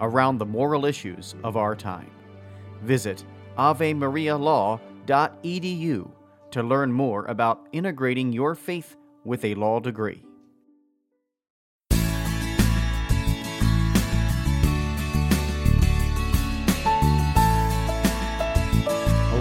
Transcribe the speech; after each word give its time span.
around 0.00 0.38
the 0.38 0.46
moral 0.46 0.84
issues 0.84 1.36
of 1.44 1.56
our 1.56 1.76
time. 1.76 2.10
Visit 2.82 3.24
avemarialaw.edu 3.58 6.10
to 6.50 6.62
learn 6.62 6.92
more 6.92 7.24
about 7.26 7.66
integrating 7.72 8.32
your 8.32 8.54
faith 8.54 8.96
with 9.24 9.44
a 9.44 9.54
law 9.54 9.80
degree. 9.80 10.24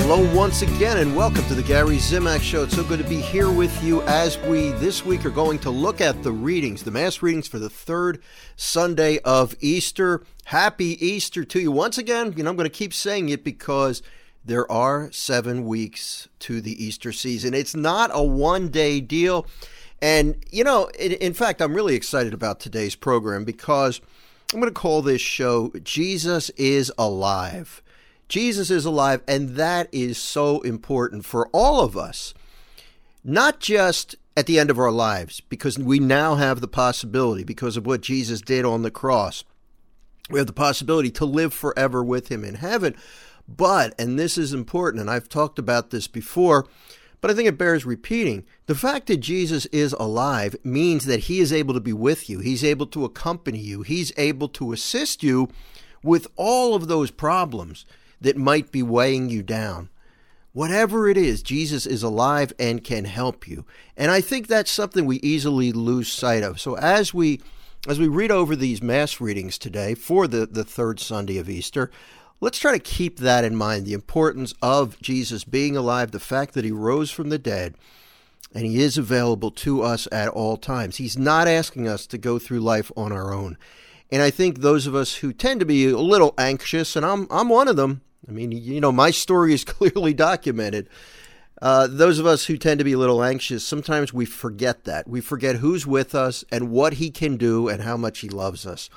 Hello, 0.05 0.35
once 0.35 0.63
again, 0.63 0.97
and 0.97 1.15
welcome 1.15 1.45
to 1.45 1.55
the 1.55 1.63
Gary 1.63 1.95
Zimak 1.95 2.41
Show. 2.41 2.63
It's 2.63 2.75
so 2.75 2.83
good 2.83 2.99
to 2.99 3.07
be 3.07 3.21
here 3.21 3.49
with 3.49 3.81
you 3.81 4.01
as 4.01 4.37
we 4.39 4.71
this 4.71 5.05
week 5.05 5.25
are 5.25 5.29
going 5.29 5.57
to 5.59 5.69
look 5.69 6.01
at 6.01 6.23
the 6.23 6.31
readings, 6.33 6.83
the 6.83 6.91
Mass 6.91 7.21
readings 7.21 7.47
for 7.47 7.57
the 7.57 7.69
third 7.69 8.21
Sunday 8.57 9.19
of 9.19 9.55
Easter. 9.61 10.21
Happy 10.43 11.03
Easter 11.03 11.45
to 11.45 11.59
you. 11.61 11.71
Once 11.71 11.97
again, 11.97 12.33
you 12.35 12.43
know, 12.43 12.49
I'm 12.49 12.57
going 12.57 12.69
to 12.69 12.77
keep 12.77 12.93
saying 12.93 13.29
it 13.29 13.45
because 13.45 14.03
there 14.43 14.69
are 14.69 15.09
seven 15.13 15.65
weeks 15.65 16.27
to 16.39 16.59
the 16.59 16.83
Easter 16.83 17.13
season. 17.13 17.53
It's 17.53 17.73
not 17.73 18.11
a 18.13 18.21
one 18.21 18.67
day 18.67 18.99
deal. 18.99 19.47
And, 20.01 20.35
you 20.51 20.65
know, 20.65 20.87
in, 20.99 21.13
in 21.13 21.33
fact, 21.33 21.61
I'm 21.61 21.73
really 21.73 21.95
excited 21.95 22.33
about 22.33 22.59
today's 22.59 22.95
program 22.95 23.45
because 23.45 24.01
I'm 24.53 24.59
going 24.59 24.71
to 24.71 24.77
call 24.77 25.01
this 25.01 25.21
show 25.21 25.71
Jesus 25.81 26.49
is 26.51 26.91
Alive. 26.97 27.81
Jesus 28.27 28.69
is 28.71 28.85
alive, 28.85 29.21
and 29.27 29.49
that 29.55 29.87
is 29.91 30.17
so 30.17 30.61
important 30.61 31.25
for 31.25 31.47
all 31.47 31.81
of 31.81 31.97
us, 31.97 32.33
not 33.23 33.59
just 33.59 34.15
at 34.35 34.47
the 34.47 34.59
end 34.59 34.69
of 34.69 34.79
our 34.79 34.91
lives, 34.91 35.41
because 35.41 35.77
we 35.77 35.99
now 35.99 36.35
have 36.35 36.61
the 36.61 36.67
possibility, 36.67 37.43
because 37.43 37.77
of 37.77 37.85
what 37.85 38.01
Jesus 38.01 38.41
did 38.41 38.65
on 38.65 38.81
the 38.81 38.91
cross, 38.91 39.43
we 40.29 40.39
have 40.39 40.47
the 40.47 40.53
possibility 40.53 41.11
to 41.11 41.25
live 41.25 41.53
forever 41.53 42.03
with 42.03 42.29
Him 42.29 42.43
in 42.43 42.55
heaven. 42.55 42.95
But, 43.47 43.93
and 43.99 44.17
this 44.17 44.37
is 44.37 44.53
important, 44.53 45.01
and 45.01 45.09
I've 45.09 45.29
talked 45.29 45.59
about 45.59 45.89
this 45.89 46.07
before, 46.07 46.65
but 47.19 47.29
I 47.29 47.33
think 47.33 47.47
it 47.47 47.57
bears 47.57 47.85
repeating. 47.85 48.45
The 48.65 48.75
fact 48.75 49.07
that 49.07 49.17
Jesus 49.17 49.65
is 49.67 49.93
alive 49.93 50.55
means 50.63 51.05
that 51.05 51.21
He 51.21 51.39
is 51.39 51.53
able 51.53 51.73
to 51.73 51.79
be 51.79 51.93
with 51.93 52.29
you, 52.29 52.39
He's 52.39 52.63
able 52.63 52.87
to 52.87 53.05
accompany 53.05 53.59
you, 53.59 53.81
He's 53.81 54.11
able 54.17 54.47
to 54.49 54.71
assist 54.71 55.23
you 55.23 55.49
with 56.01 56.27
all 56.35 56.73
of 56.73 56.87
those 56.87 57.11
problems 57.11 57.85
that 58.23 58.37
might 58.37 58.71
be 58.71 58.81
weighing 58.81 59.29
you 59.29 59.43
down. 59.43 59.89
Whatever 60.53 61.09
it 61.09 61.17
is, 61.17 61.41
Jesus 61.41 61.85
is 61.85 62.03
alive 62.03 62.53
and 62.59 62.83
can 62.83 63.05
help 63.05 63.47
you. 63.47 63.65
And 63.97 64.11
I 64.11 64.21
think 64.21 64.47
that's 64.47 64.71
something 64.71 65.05
we 65.05 65.19
easily 65.21 65.71
lose 65.71 66.11
sight 66.11 66.43
of. 66.43 66.59
So 66.59 66.77
as 66.77 67.13
we 67.13 67.41
as 67.87 67.99
we 67.99 68.07
read 68.07 68.31
over 68.31 68.55
these 68.55 68.81
mass 68.81 69.19
readings 69.19 69.57
today 69.57 69.93
for 69.93 70.25
the, 70.25 70.45
the 70.45 70.63
third 70.63 71.01
Sunday 71.01 71.37
of 71.37 71.49
Easter, 71.49 71.91
let's 72.39 72.57
try 72.57 72.71
to 72.71 72.79
keep 72.79 73.17
that 73.19 73.43
in 73.43 73.57
mind, 73.57 73.85
the 73.85 73.93
importance 73.93 74.53
of 74.61 74.97
Jesus 75.01 75.43
being 75.43 75.75
alive, 75.75 76.11
the 76.11 76.19
fact 76.19 76.53
that 76.53 76.63
he 76.63 76.71
rose 76.71 77.11
from 77.11 77.27
the 77.27 77.37
dead, 77.37 77.75
and 78.55 78.65
he 78.65 78.81
is 78.81 78.97
available 78.97 79.51
to 79.51 79.81
us 79.81 80.07
at 80.13 80.29
all 80.29 80.55
times. 80.55 80.95
He's 80.95 81.17
not 81.17 81.49
asking 81.49 81.89
us 81.89 82.07
to 82.07 82.17
go 82.17 82.39
through 82.39 82.61
life 82.61 82.89
on 82.95 83.11
our 83.11 83.33
own. 83.33 83.57
And 84.09 84.21
I 84.21 84.29
think 84.29 84.59
those 84.59 84.87
of 84.87 84.95
us 84.95 85.15
who 85.15 85.33
tend 85.33 85.59
to 85.59 85.65
be 85.65 85.89
a 85.89 85.97
little 85.97 86.33
anxious, 86.37 86.95
and 86.95 87.05
I'm 87.05 87.27
I'm 87.29 87.49
one 87.49 87.67
of 87.67 87.75
them, 87.75 88.01
I 88.27 88.31
mean, 88.31 88.51
you 88.51 88.79
know, 88.81 88.91
my 88.91 89.11
story 89.11 89.53
is 89.53 89.63
clearly 89.65 90.13
documented. 90.13 90.89
Uh, 91.61 91.87
those 91.89 92.19
of 92.19 92.25
us 92.25 92.45
who 92.45 92.57
tend 92.57 92.79
to 92.79 92.83
be 92.83 92.93
a 92.93 92.97
little 92.97 93.23
anxious, 93.23 93.65
sometimes 93.65 94.13
we 94.13 94.25
forget 94.25 94.83
that. 94.83 95.07
We 95.07 95.21
forget 95.21 95.57
who's 95.57 95.87
with 95.87 96.13
us 96.13 96.43
and 96.51 96.71
what 96.71 96.93
he 96.93 97.09
can 97.09 97.37
do 97.37 97.69
and 97.69 97.81
how 97.81 97.95
much 97.95 98.19
he 98.19 98.29
loves 98.29 98.65
us. 98.65 98.89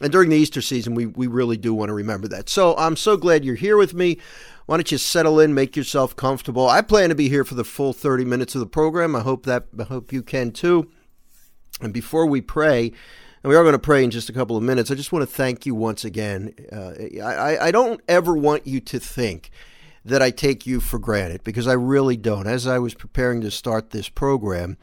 And 0.00 0.12
during 0.12 0.30
the 0.30 0.36
Easter 0.36 0.62
season, 0.62 0.94
we, 0.94 1.06
we 1.06 1.26
really 1.26 1.56
do 1.56 1.74
want 1.74 1.88
to 1.88 1.94
remember 1.94 2.28
that. 2.28 2.48
So 2.48 2.76
I'm 2.76 2.96
so 2.96 3.16
glad 3.16 3.44
you're 3.44 3.56
here 3.56 3.76
with 3.76 3.94
me. 3.94 4.18
Why 4.66 4.76
don't 4.76 4.92
you 4.92 4.98
settle 4.98 5.40
in, 5.40 5.54
make 5.54 5.76
yourself 5.76 6.14
comfortable? 6.14 6.68
I 6.68 6.82
plan 6.82 7.08
to 7.08 7.14
be 7.14 7.28
here 7.28 7.44
for 7.44 7.54
the 7.54 7.64
full 7.64 7.92
30 7.92 8.24
minutes 8.24 8.54
of 8.54 8.60
the 8.60 8.66
program. 8.66 9.16
I 9.16 9.20
hope 9.20 9.44
that 9.46 9.66
I 9.78 9.84
hope 9.84 10.12
you 10.12 10.22
can 10.22 10.52
too. 10.52 10.90
And 11.80 11.92
before 11.92 12.26
we 12.26 12.40
pray, 12.40 12.92
and 13.48 13.54
we 13.54 13.56
are 13.56 13.62
going 13.62 13.72
to 13.72 13.78
pray 13.78 14.04
in 14.04 14.10
just 14.10 14.28
a 14.28 14.32
couple 14.34 14.58
of 14.58 14.62
minutes. 14.62 14.90
I 14.90 14.94
just 14.94 15.10
want 15.10 15.22
to 15.22 15.34
thank 15.34 15.64
you 15.64 15.74
once 15.74 16.04
again. 16.04 16.52
Uh, 16.70 16.92
I, 17.24 17.68
I 17.68 17.70
don't 17.70 17.98
ever 18.06 18.36
want 18.36 18.66
you 18.66 18.78
to 18.80 19.00
think 19.00 19.50
that 20.04 20.20
I 20.20 20.30
take 20.30 20.66
you 20.66 20.80
for 20.80 20.98
granted 20.98 21.44
because 21.44 21.66
I 21.66 21.72
really 21.72 22.18
don't. 22.18 22.46
As 22.46 22.66
I 22.66 22.78
was 22.78 22.92
preparing 22.92 23.40
to 23.40 23.50
start 23.50 23.88
this 23.88 24.10
program, 24.10 24.76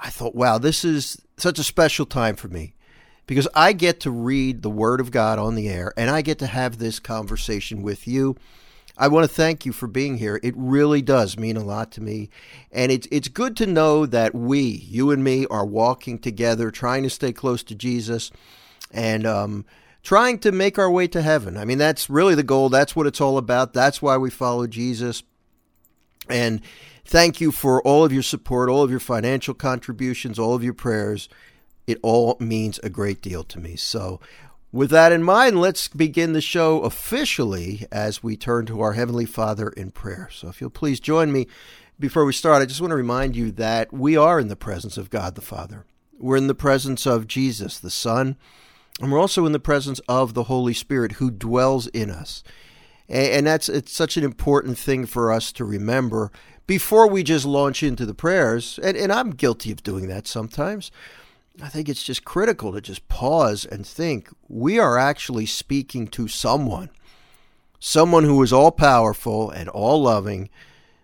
I 0.00 0.10
thought, 0.10 0.36
wow, 0.36 0.58
this 0.58 0.84
is 0.84 1.20
such 1.38 1.58
a 1.58 1.64
special 1.64 2.06
time 2.06 2.36
for 2.36 2.46
me 2.46 2.76
because 3.26 3.48
I 3.52 3.72
get 3.72 3.98
to 4.02 4.12
read 4.12 4.62
the 4.62 4.70
Word 4.70 5.00
of 5.00 5.10
God 5.10 5.40
on 5.40 5.56
the 5.56 5.68
air 5.68 5.92
and 5.96 6.08
I 6.08 6.22
get 6.22 6.38
to 6.38 6.46
have 6.46 6.78
this 6.78 7.00
conversation 7.00 7.82
with 7.82 8.06
you. 8.06 8.36
I 8.98 9.06
want 9.06 9.28
to 9.28 9.34
thank 9.34 9.64
you 9.64 9.72
for 9.72 9.86
being 9.86 10.18
here. 10.18 10.40
It 10.42 10.54
really 10.56 11.00
does 11.00 11.38
mean 11.38 11.56
a 11.56 11.62
lot 11.62 11.92
to 11.92 12.02
me. 12.02 12.30
And 12.72 12.90
it's 12.90 13.06
it's 13.12 13.28
good 13.28 13.56
to 13.58 13.66
know 13.66 14.04
that 14.06 14.34
we, 14.34 14.60
you 14.60 15.12
and 15.12 15.22
me, 15.22 15.46
are 15.46 15.64
walking 15.64 16.18
together, 16.18 16.72
trying 16.72 17.04
to 17.04 17.10
stay 17.10 17.32
close 17.32 17.62
to 17.64 17.76
Jesus 17.76 18.32
and 18.90 19.24
um, 19.24 19.64
trying 20.02 20.40
to 20.40 20.50
make 20.50 20.78
our 20.78 20.90
way 20.90 21.06
to 21.08 21.22
heaven. 21.22 21.56
I 21.56 21.64
mean, 21.64 21.78
that's 21.78 22.10
really 22.10 22.34
the 22.34 22.42
goal. 22.42 22.70
That's 22.70 22.96
what 22.96 23.06
it's 23.06 23.20
all 23.20 23.38
about. 23.38 23.72
That's 23.72 24.02
why 24.02 24.16
we 24.16 24.30
follow 24.30 24.66
Jesus. 24.66 25.22
And 26.28 26.60
thank 27.04 27.40
you 27.40 27.52
for 27.52 27.80
all 27.82 28.04
of 28.04 28.12
your 28.12 28.22
support, 28.22 28.68
all 28.68 28.82
of 28.82 28.90
your 28.90 29.00
financial 29.00 29.54
contributions, 29.54 30.38
all 30.38 30.54
of 30.54 30.64
your 30.64 30.74
prayers. 30.74 31.28
It 31.86 31.98
all 32.02 32.36
means 32.40 32.80
a 32.82 32.90
great 32.90 33.22
deal 33.22 33.44
to 33.44 33.60
me. 33.60 33.76
So 33.76 34.20
with 34.72 34.90
that 34.90 35.12
in 35.12 35.22
mind, 35.22 35.60
let's 35.60 35.88
begin 35.88 36.32
the 36.32 36.40
show 36.40 36.82
officially 36.82 37.86
as 37.90 38.22
we 38.22 38.36
turn 38.36 38.66
to 38.66 38.80
our 38.80 38.92
Heavenly 38.92 39.24
Father 39.24 39.70
in 39.70 39.90
prayer. 39.90 40.28
So, 40.32 40.48
if 40.48 40.60
you'll 40.60 40.70
please 40.70 41.00
join 41.00 41.32
me 41.32 41.46
before 41.98 42.24
we 42.24 42.32
start, 42.32 42.62
I 42.62 42.66
just 42.66 42.80
want 42.80 42.90
to 42.90 42.96
remind 42.96 43.34
you 43.34 43.50
that 43.52 43.92
we 43.92 44.16
are 44.16 44.38
in 44.38 44.48
the 44.48 44.56
presence 44.56 44.96
of 44.96 45.10
God 45.10 45.34
the 45.34 45.40
Father. 45.40 45.84
We're 46.18 46.36
in 46.36 46.48
the 46.48 46.54
presence 46.54 47.06
of 47.06 47.26
Jesus 47.26 47.78
the 47.78 47.90
Son, 47.90 48.36
and 49.00 49.10
we're 49.10 49.20
also 49.20 49.46
in 49.46 49.52
the 49.52 49.58
presence 49.58 50.00
of 50.08 50.34
the 50.34 50.44
Holy 50.44 50.74
Spirit 50.74 51.12
who 51.12 51.30
dwells 51.30 51.86
in 51.88 52.10
us. 52.10 52.42
And 53.08 53.46
that's 53.46 53.70
it's 53.70 53.92
such 53.92 54.16
an 54.18 54.24
important 54.24 54.76
thing 54.76 55.06
for 55.06 55.32
us 55.32 55.50
to 55.52 55.64
remember 55.64 56.30
before 56.66 57.08
we 57.08 57.22
just 57.22 57.46
launch 57.46 57.82
into 57.82 58.04
the 58.04 58.14
prayers. 58.14 58.78
And, 58.82 58.96
and 58.96 59.10
I'm 59.10 59.30
guilty 59.30 59.72
of 59.72 59.82
doing 59.82 60.08
that 60.08 60.26
sometimes. 60.26 60.90
I 61.62 61.68
think 61.68 61.88
it's 61.88 62.04
just 62.04 62.24
critical 62.24 62.72
to 62.72 62.80
just 62.80 63.08
pause 63.08 63.64
and 63.64 63.84
think 63.86 64.28
we 64.48 64.78
are 64.78 64.96
actually 64.96 65.46
speaking 65.46 66.06
to 66.08 66.28
someone, 66.28 66.90
someone 67.80 68.24
who 68.24 68.42
is 68.42 68.52
all 68.52 68.70
powerful 68.70 69.50
and 69.50 69.68
all 69.68 70.02
loving, 70.02 70.50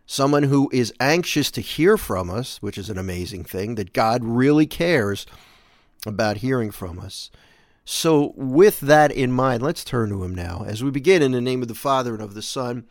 someone 0.07 0.45
who 0.45 0.71
is 0.73 0.95
anxious 1.01 1.51
to 1.53 1.61
hear 1.61 1.97
from 1.97 2.31
us, 2.31 2.63
which 2.63 2.79
is 2.79 2.89
an 2.89 2.99
amazing 2.99 3.45
thing, 3.45 3.75
that 3.75 3.93
God 3.93 4.23
really 4.25 4.67
cares 4.67 5.27
about 6.07 6.39
hearing 6.39 6.71
from 6.71 7.01
us. 7.01 7.31
So, 7.85 8.33
with 8.37 8.81
that 8.81 9.11
in 9.11 9.33
mind, 9.33 9.63
let's 9.63 9.85
turn 9.85 10.09
to 10.11 10.23
Him 10.23 10.35
now 10.35 10.65
as 10.67 10.83
we 10.83 10.91
begin 10.91 11.21
in 11.21 11.33
the 11.33 11.41
name 11.41 11.63
of 11.63 11.69
the 11.69 11.75
Father 11.75 12.15
and 12.15 12.23
of 12.23 12.35
the 12.35 12.43
Son 12.43 12.87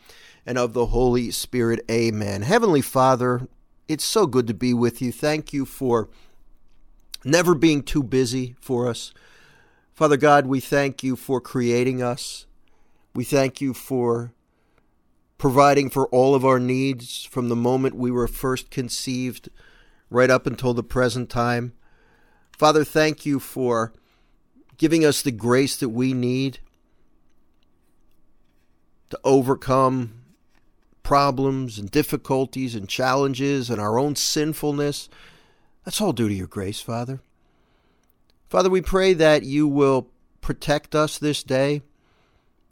and 0.45 0.57
of 0.57 0.73
the 0.73 0.87
Holy 0.87 1.31
Spirit. 1.31 1.79
Amen. 1.89 2.41
Heavenly 2.43 2.81
Father, 2.81 3.47
it's 3.87 4.03
so 4.05 4.27
good 4.27 4.47
to 4.47 4.53
be 4.53 4.73
with 4.73 5.01
you. 5.01 5.11
Thank 5.11 5.51
you 5.51 5.65
for 5.65 6.09
never 7.23 7.55
being 7.55 7.83
too 7.83 8.03
busy 8.03 8.55
for 8.59 8.87
us. 8.87 9.13
Father 9.93 10.17
God, 10.17 10.47
we 10.47 10.59
thank 10.59 11.03
you 11.03 11.15
for 11.15 11.39
creating 11.39 12.01
us. 12.01 12.45
We 13.13 13.23
thank 13.23 13.61
you 13.61 13.73
for 13.73 14.33
providing 15.37 15.89
for 15.89 16.07
all 16.07 16.35
of 16.35 16.45
our 16.45 16.59
needs 16.59 17.25
from 17.25 17.49
the 17.49 17.55
moment 17.55 17.95
we 17.95 18.09
were 18.09 18.27
first 18.27 18.71
conceived 18.71 19.49
right 20.09 20.29
up 20.29 20.47
until 20.47 20.73
the 20.73 20.83
present 20.83 21.29
time. 21.29 21.73
Father, 22.57 22.83
thank 22.83 23.25
you 23.25 23.39
for 23.39 23.93
giving 24.77 25.05
us 25.05 25.21
the 25.21 25.31
grace 25.31 25.75
that 25.77 25.89
we 25.89 26.13
need 26.13 26.59
to 29.09 29.19
overcome 29.23 30.23
problems 31.03 31.77
and 31.77 31.91
difficulties 31.91 32.73
and 32.73 32.87
challenges 32.87 33.69
and 33.69 33.79
our 33.79 33.99
own 33.99 34.15
sinfulness. 34.15 35.09
That's 35.83 35.99
all 35.99 36.13
due 36.13 36.29
to 36.29 36.33
your 36.33 36.47
grace, 36.47 36.81
Father. 36.81 37.19
Father, 38.47 38.69
we 38.69 38.81
pray 38.81 39.13
that 39.13 39.43
you 39.43 39.67
will 39.67 40.09
protect 40.41 40.95
us 40.95 41.17
this 41.17 41.43
day. 41.43 41.81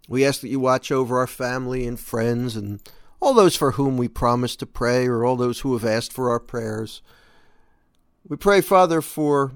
We 0.08 0.26
ask 0.26 0.42
that 0.42 0.50
you 0.50 0.60
watch 0.60 0.92
over 0.92 1.18
our 1.18 1.28
family 1.28 1.88
and 1.88 2.00
friends 2.00 2.56
and 2.56 2.82
all 3.20 3.34
those 3.34 3.56
for 3.56 3.72
whom 3.72 3.98
we 3.98 4.08
promise 4.08 4.56
to 4.58 4.66
pray 4.66 5.08
or 5.08 5.24
all 5.24 5.36
those 5.36 5.62
who 5.62 5.74
have 5.74 5.86
asked 5.86 6.12
for 6.12 6.30
our 6.30 6.40
prayers. 6.40 7.02
We 8.28 8.38
pray, 8.38 8.62
Father, 8.62 9.02
for 9.02 9.54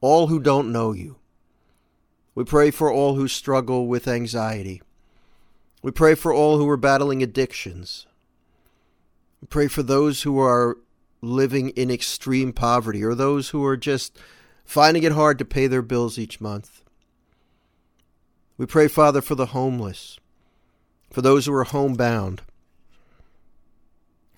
all 0.00 0.28
who 0.28 0.40
don't 0.40 0.72
know 0.72 0.92
you. 0.92 1.16
We 2.34 2.44
pray 2.44 2.70
for 2.70 2.92
all 2.92 3.14
who 3.14 3.28
struggle 3.28 3.86
with 3.86 4.06
anxiety. 4.06 4.82
We 5.82 5.90
pray 5.90 6.14
for 6.14 6.32
all 6.32 6.58
who 6.58 6.68
are 6.68 6.76
battling 6.76 7.22
addictions. 7.22 8.06
We 9.40 9.46
pray 9.46 9.68
for 9.68 9.82
those 9.82 10.22
who 10.22 10.38
are 10.38 10.78
living 11.26 11.70
in 11.70 11.90
extreme 11.90 12.52
poverty 12.52 13.02
or 13.02 13.14
those 13.14 13.50
who 13.50 13.64
are 13.64 13.76
just 13.76 14.18
finding 14.64 15.02
it 15.02 15.12
hard 15.12 15.38
to 15.38 15.44
pay 15.44 15.66
their 15.66 15.82
bills 15.82 16.18
each 16.18 16.40
month. 16.40 16.82
We 18.58 18.66
pray, 18.66 18.88
Father, 18.88 19.20
for 19.20 19.34
the 19.34 19.46
homeless, 19.46 20.18
for 21.10 21.20
those 21.22 21.46
who 21.46 21.54
are 21.54 21.64
homebound, 21.64 22.42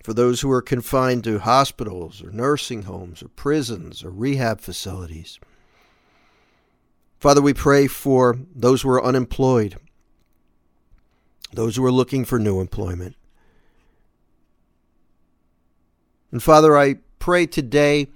for 0.03 0.13
those 0.13 0.41
who 0.41 0.51
are 0.51 0.61
confined 0.61 1.23
to 1.25 1.39
hospitals 1.39 2.23
or 2.23 2.31
nursing 2.31 2.83
homes 2.83 3.21
or 3.23 3.29
prisons 3.29 4.03
or 4.03 4.09
rehab 4.09 4.61
facilities. 4.61 5.39
Father, 7.19 7.41
we 7.41 7.53
pray 7.53 7.87
for 7.87 8.37
those 8.55 8.81
who 8.81 8.89
are 8.89 9.03
unemployed, 9.03 9.77
those 11.51 11.75
who 11.75 11.85
are 11.85 11.91
looking 11.91 12.23
for 12.23 12.39
new 12.39 12.61
employment. 12.61 13.15
And 16.31 16.41
Father, 16.43 16.77
I 16.77 16.97
pray 17.17 17.47
today 17.47 18.07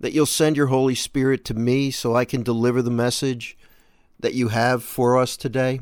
that 0.00 0.12
you'll 0.12 0.26
send 0.26 0.56
your 0.56 0.68
Holy 0.68 0.94
Spirit 0.94 1.44
to 1.46 1.54
me 1.54 1.90
so 1.90 2.14
I 2.14 2.24
can 2.24 2.42
deliver 2.42 2.82
the 2.82 2.90
message 2.90 3.56
that 4.20 4.34
you 4.34 4.48
have 4.48 4.82
for 4.82 5.18
us 5.18 5.36
today. 5.36 5.80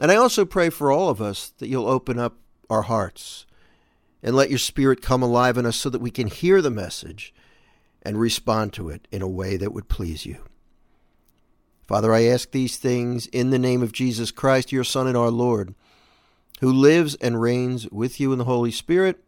And 0.00 0.10
I 0.10 0.16
also 0.16 0.44
pray 0.44 0.70
for 0.70 0.90
all 0.90 1.08
of 1.08 1.20
us 1.20 1.52
that 1.58 1.68
you'll 1.68 1.88
open 1.88 2.18
up 2.18 2.36
our 2.68 2.82
hearts 2.82 3.46
and 4.22 4.34
let 4.34 4.50
your 4.50 4.58
Spirit 4.58 5.02
come 5.02 5.22
alive 5.22 5.56
in 5.56 5.66
us 5.66 5.76
so 5.76 5.90
that 5.90 6.00
we 6.00 6.10
can 6.10 6.26
hear 6.26 6.62
the 6.62 6.70
message 6.70 7.34
and 8.02 8.18
respond 8.18 8.72
to 8.72 8.88
it 8.88 9.06
in 9.12 9.22
a 9.22 9.28
way 9.28 9.56
that 9.56 9.72
would 9.72 9.88
please 9.88 10.26
you. 10.26 10.38
Father, 11.86 12.12
I 12.12 12.24
ask 12.24 12.50
these 12.50 12.76
things 12.76 13.26
in 13.26 13.50
the 13.50 13.58
name 13.58 13.82
of 13.82 13.92
Jesus 13.92 14.30
Christ, 14.30 14.72
your 14.72 14.84
Son 14.84 15.06
and 15.06 15.16
our 15.16 15.30
Lord, 15.30 15.74
who 16.60 16.72
lives 16.72 17.14
and 17.16 17.40
reigns 17.40 17.88
with 17.90 18.18
you 18.18 18.32
in 18.32 18.38
the 18.38 18.44
Holy 18.44 18.70
Spirit, 18.70 19.22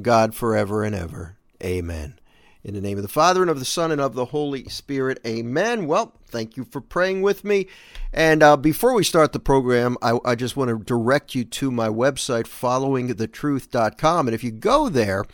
God 0.00 0.34
forever 0.34 0.82
and 0.82 0.94
ever. 0.94 1.36
Amen. 1.62 2.18
In 2.62 2.74
the 2.74 2.80
name 2.80 2.96
of 2.96 3.02
the 3.02 3.08
Father, 3.08 3.42
and 3.42 3.50
of 3.50 3.58
the 3.58 3.64
Son, 3.64 3.92
and 3.92 4.00
of 4.00 4.14
the 4.14 4.26
Holy 4.26 4.64
Spirit. 4.68 5.20
Amen. 5.26 5.86
Well, 5.86 6.14
thank 6.28 6.56
you 6.56 6.64
for 6.64 6.80
praying 6.80 7.20
with 7.20 7.44
me. 7.44 7.66
And 8.12 8.42
uh, 8.42 8.56
before 8.56 8.94
we 8.94 9.04
start 9.04 9.32
the 9.32 9.38
program, 9.38 9.98
I, 10.00 10.18
I 10.24 10.34
just 10.34 10.56
want 10.56 10.70
to 10.70 10.78
direct 10.78 11.34
you 11.34 11.44
to 11.44 11.70
my 11.70 11.88
website, 11.88 12.44
followingthetruth.com. 12.44 14.28
And 14.28 14.34
if 14.34 14.42
you 14.42 14.50
go 14.50 14.88
there 14.88 15.26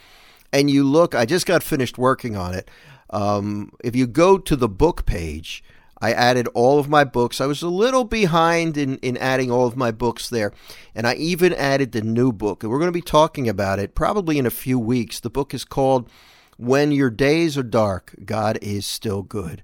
and 0.53 0.69
you 0.69 0.83
look, 0.83 1.15
I 1.15 1.25
just 1.25 1.47
got 1.47 1.63
finished 1.63 1.99
working 1.99 2.37
on 2.37 2.53
it. 2.53 2.69
Um, 3.11 3.73
if 3.85 3.95
you 3.95 4.07
go 4.09 4.37
to 4.39 4.57
the 4.57 4.69
book 4.69 5.07
page, 5.07 5.63
I 6.01 6.13
added 6.13 6.49
all 6.55 6.79
of 6.79 6.89
my 6.89 7.05
books. 7.05 7.41
I 7.41 7.47
was 7.47 7.63
a 7.63 7.69
little 7.69 8.05
behind 8.05 8.77
in, 8.77 8.97
in 8.99 9.17
adding 9.19 9.51
all 9.51 9.67
of 9.67 9.77
my 9.77 9.91
books 9.91 10.31
there. 10.31 10.53
And 10.95 11.07
I 11.07 11.15
even 11.15 11.53
added 11.53 11.93
the 11.93 12.01
new 12.01 12.33
book. 12.33 12.63
And 12.63 12.73
we're 12.73 12.79
going 12.79 12.89
to 12.89 12.93
be 12.93 13.03
talking 13.03 13.49
about 13.49 13.79
it 13.79 13.95
probably 13.95 14.39
in 14.39 14.47
a 14.47 14.51
few 14.51 14.79
weeks. 14.79 15.21
The 15.21 15.31
book 15.31 15.53
is 15.53 15.65
called 15.65 16.09
when 16.57 16.93
Your 16.93 17.11
Days 17.11 17.57
Are 17.57 17.63
Dark, 17.63 18.15
God 18.25 18.59
is 18.63 18.87
Still 18.87 19.23
Good. 19.23 19.63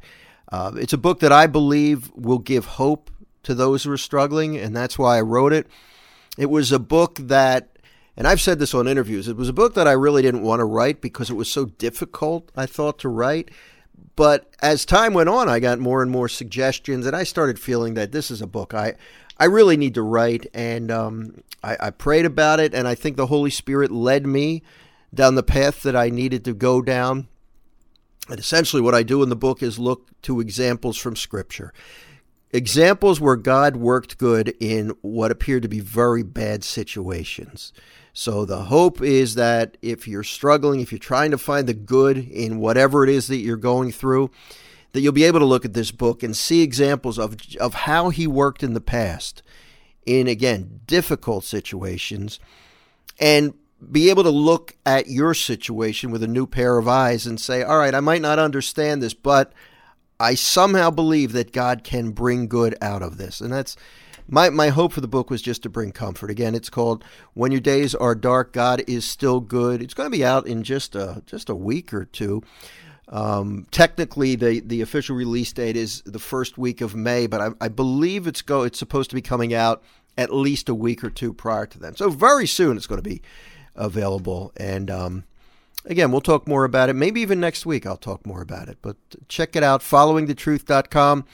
Uh, 0.50 0.72
it's 0.76 0.92
a 0.92 0.98
book 0.98 1.20
that 1.20 1.32
I 1.32 1.46
believe 1.46 2.10
will 2.14 2.38
give 2.38 2.64
hope 2.64 3.10
to 3.42 3.54
those 3.54 3.84
who 3.84 3.92
are 3.92 3.98
struggling, 3.98 4.56
and 4.56 4.76
that's 4.76 4.98
why 4.98 5.18
I 5.18 5.20
wrote 5.20 5.52
it. 5.52 5.66
It 6.38 6.46
was 6.46 6.72
a 6.72 6.78
book 6.78 7.16
that, 7.16 7.78
and 8.16 8.26
I've 8.26 8.40
said 8.40 8.58
this 8.58 8.74
on 8.74 8.88
interviews, 8.88 9.28
it 9.28 9.36
was 9.36 9.48
a 9.48 9.54
book 9.54 9.74
that 9.74 9.88
I 9.88 9.92
really 9.92 10.22
didn't 10.22 10.42
want 10.42 10.60
to 10.60 10.64
write 10.64 11.00
because 11.00 11.30
it 11.30 11.34
was 11.34 11.50
so 11.50 11.66
difficult, 11.66 12.50
I 12.56 12.66
thought, 12.66 12.98
to 13.00 13.08
write. 13.08 13.50
But 14.16 14.50
as 14.60 14.84
time 14.84 15.12
went 15.12 15.28
on, 15.28 15.48
I 15.48 15.60
got 15.60 15.78
more 15.78 16.02
and 16.02 16.10
more 16.10 16.28
suggestions, 16.28 17.06
and 17.06 17.14
I 17.14 17.24
started 17.24 17.58
feeling 17.58 17.94
that 17.94 18.12
this 18.12 18.30
is 18.30 18.40
a 18.40 18.46
book 18.46 18.72
I, 18.72 18.94
I 19.38 19.44
really 19.44 19.76
need 19.76 19.94
to 19.94 20.02
write. 20.02 20.46
And 20.54 20.90
um, 20.90 21.42
I, 21.62 21.76
I 21.78 21.90
prayed 21.90 22.24
about 22.24 22.58
it, 22.58 22.74
and 22.74 22.88
I 22.88 22.94
think 22.94 23.16
the 23.16 23.26
Holy 23.26 23.50
Spirit 23.50 23.90
led 23.90 24.26
me 24.26 24.62
down 25.12 25.34
the 25.34 25.42
path 25.42 25.82
that 25.82 25.94
I 25.94 26.08
needed 26.08 26.44
to 26.46 26.54
go 26.54 26.80
down. 26.80 27.28
And 28.28 28.40
essentially, 28.40 28.82
what 28.82 28.94
I 28.94 29.02
do 29.02 29.22
in 29.22 29.28
the 29.28 29.36
book 29.36 29.62
is 29.62 29.78
look 29.78 30.08
to 30.22 30.40
examples 30.40 30.96
from 30.96 31.14
Scripture. 31.14 31.72
Examples 32.52 33.20
where 33.20 33.36
God 33.36 33.76
worked 33.76 34.18
good 34.18 34.54
in 34.60 34.94
what 35.02 35.30
appeared 35.30 35.62
to 35.62 35.68
be 35.68 35.80
very 35.80 36.22
bad 36.22 36.64
situations. 36.64 37.72
So, 38.18 38.46
the 38.46 38.62
hope 38.62 39.02
is 39.02 39.34
that 39.34 39.76
if 39.82 40.08
you're 40.08 40.24
struggling, 40.24 40.80
if 40.80 40.90
you're 40.90 40.98
trying 40.98 41.32
to 41.32 41.38
find 41.38 41.66
the 41.66 41.74
good 41.74 42.16
in 42.16 42.58
whatever 42.58 43.04
it 43.04 43.10
is 43.10 43.26
that 43.26 43.36
you're 43.36 43.58
going 43.58 43.92
through, 43.92 44.30
that 44.92 45.02
you'll 45.02 45.12
be 45.12 45.24
able 45.24 45.40
to 45.40 45.44
look 45.44 45.66
at 45.66 45.74
this 45.74 45.90
book 45.90 46.22
and 46.22 46.34
see 46.34 46.62
examples 46.62 47.18
of, 47.18 47.36
of 47.60 47.74
how 47.74 48.08
He 48.08 48.26
worked 48.26 48.62
in 48.62 48.72
the 48.72 48.80
past 48.80 49.42
in, 50.06 50.28
again, 50.28 50.80
difficult 50.86 51.44
situations 51.44 52.40
and 53.20 53.52
be 53.92 54.08
able 54.08 54.22
to 54.22 54.30
look 54.30 54.74
at 54.86 55.08
your 55.08 55.34
situation 55.34 56.10
with 56.10 56.22
a 56.22 56.26
new 56.26 56.46
pair 56.46 56.78
of 56.78 56.88
eyes 56.88 57.26
and 57.26 57.38
say, 57.38 57.62
all 57.62 57.76
right, 57.76 57.94
I 57.94 58.00
might 58.00 58.22
not 58.22 58.38
understand 58.38 59.02
this, 59.02 59.12
but 59.12 59.52
I 60.18 60.36
somehow 60.36 60.90
believe 60.90 61.32
that 61.32 61.52
God 61.52 61.84
can 61.84 62.12
bring 62.12 62.48
good 62.48 62.76
out 62.80 63.02
of 63.02 63.18
this. 63.18 63.42
And 63.42 63.52
that's 63.52 63.76
my, 64.28 64.50
my 64.50 64.68
hope 64.68 64.92
for 64.92 65.00
the 65.00 65.08
book 65.08 65.30
was 65.30 65.42
just 65.42 65.62
to 65.62 65.68
bring 65.68 65.92
comfort. 65.92 66.30
Again, 66.30 66.54
it's 66.54 66.70
called 66.70 67.04
When 67.34 67.52
Your 67.52 67.60
Days 67.60 67.94
Are 67.94 68.14
Dark, 68.14 68.52
God 68.52 68.82
is 68.86 69.04
Still 69.04 69.40
Good. 69.40 69.82
It's 69.82 69.94
going 69.94 70.10
to 70.10 70.16
be 70.16 70.24
out 70.24 70.46
in 70.46 70.62
just 70.62 70.94
a, 70.94 71.22
just 71.26 71.48
a 71.48 71.54
week 71.54 71.94
or 71.94 72.04
two. 72.04 72.42
Um, 73.08 73.66
technically, 73.70 74.34
the, 74.34 74.60
the 74.60 74.80
official 74.80 75.14
release 75.14 75.52
date 75.52 75.76
is 75.76 76.02
the 76.02 76.18
first 76.18 76.58
week 76.58 76.80
of 76.80 76.94
May, 76.96 77.26
but 77.26 77.40
I, 77.40 77.50
I 77.60 77.68
believe 77.68 78.26
it's 78.26 78.42
go 78.42 78.62
it's 78.62 78.78
supposed 78.78 79.10
to 79.10 79.16
be 79.16 79.22
coming 79.22 79.54
out 79.54 79.82
at 80.18 80.34
least 80.34 80.68
a 80.68 80.74
week 80.74 81.04
or 81.04 81.10
two 81.10 81.32
prior 81.32 81.66
to 81.66 81.78
then. 81.78 81.94
So 81.94 82.10
very 82.10 82.46
soon 82.46 82.76
it's 82.76 82.86
going 82.86 83.00
to 83.00 83.08
be 83.08 83.22
available. 83.76 84.52
And 84.56 84.90
um, 84.90 85.24
again, 85.84 86.10
we'll 86.10 86.20
talk 86.20 86.48
more 86.48 86.64
about 86.64 86.88
it. 86.88 86.94
Maybe 86.94 87.20
even 87.20 87.38
next 87.38 87.64
week 87.64 87.86
I'll 87.86 87.96
talk 87.96 88.26
more 88.26 88.42
about 88.42 88.68
it. 88.68 88.78
But 88.82 88.96
check 89.28 89.54
it 89.54 89.62
out, 89.62 89.82
followingthetruth.com 89.82 91.24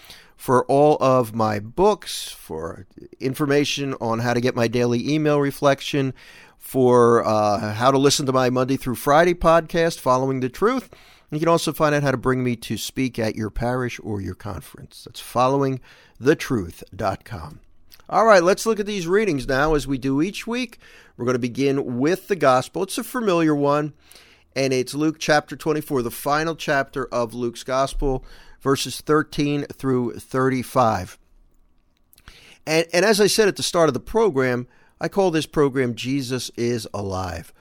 for 0.43 0.65
all 0.65 0.99
of 1.01 1.35
my 1.37 1.61
books, 1.61 2.31
for 2.31 2.85
information 3.21 3.95
on 4.01 4.19
how 4.19 4.35
to 4.35 4.41
get 4.41 4.57
my 4.57 4.67
daily 4.67 5.09
email 5.09 5.41
reflection, 5.41 6.13
for 6.59 7.25
uh, 7.25 7.75
how 7.75 7.93
to 7.93 7.99
listen 7.99 8.27
to 8.27 8.33
my 8.33 8.51
Monday 8.51 8.77
through 8.77 8.97
Friday 8.97 9.35
podcast, 9.35 10.01
Following 10.01 10.41
the 10.41 10.49
Truth. 10.49 10.91
You 11.31 11.39
can 11.39 11.47
also 11.47 11.73
find 11.73 11.95
out 11.95 12.03
how 12.03 12.11
to 12.11 12.17
bring 12.17 12.43
me 12.43 12.57
to 12.57 12.77
speak 12.77 13.21
at 13.21 13.37
your 13.37 13.51
parish 13.51 14.01
or 14.03 14.21
your 14.21 14.35
conference. 14.35 15.05
That's 15.05 15.23
followingthetruth.com. 15.23 17.61
All 18.09 18.25
right, 18.25 18.43
let's 18.43 18.67
look 18.67 18.81
at 18.81 18.87
these 18.87 19.07
readings 19.07 19.47
now 19.47 19.75
as 19.75 19.87
we 19.87 19.97
do 19.97 20.21
each 20.21 20.45
week. 20.45 20.81
We're 21.17 21.27
going 21.27 21.37
to 21.37 21.39
begin 21.39 22.01
with 22.01 22.27
the 22.27 22.35
gospel. 22.35 22.83
It's 22.83 22.99
a 22.99 23.05
familiar 23.05 23.55
one, 23.55 23.93
and 24.57 24.73
it's 24.73 24.93
Luke 24.93 25.21
chapter 25.21 25.55
24, 25.55 26.03
the 26.03 26.11
final 26.11 26.57
chapter 26.57 27.07
of 27.15 27.33
Luke's 27.33 27.63
gospel, 27.63 28.25
verses 28.62 29.00
13 29.00 29.64
through 29.64 30.14
35. 30.14 31.19
And, 32.66 32.87
and 32.92 33.04
as 33.04 33.21
I 33.21 33.26
said 33.26 33.49
at 33.49 33.57
the 33.57 33.62
start 33.62 33.88
of 33.88 33.95
the 33.95 34.00
program, 34.00 34.69
I 35.00 35.09
call 35.09 35.31
this 35.31 35.47
program 35.47 35.97
Jesus 35.97 36.50
is 36.57 36.87
Alive. 36.95 37.52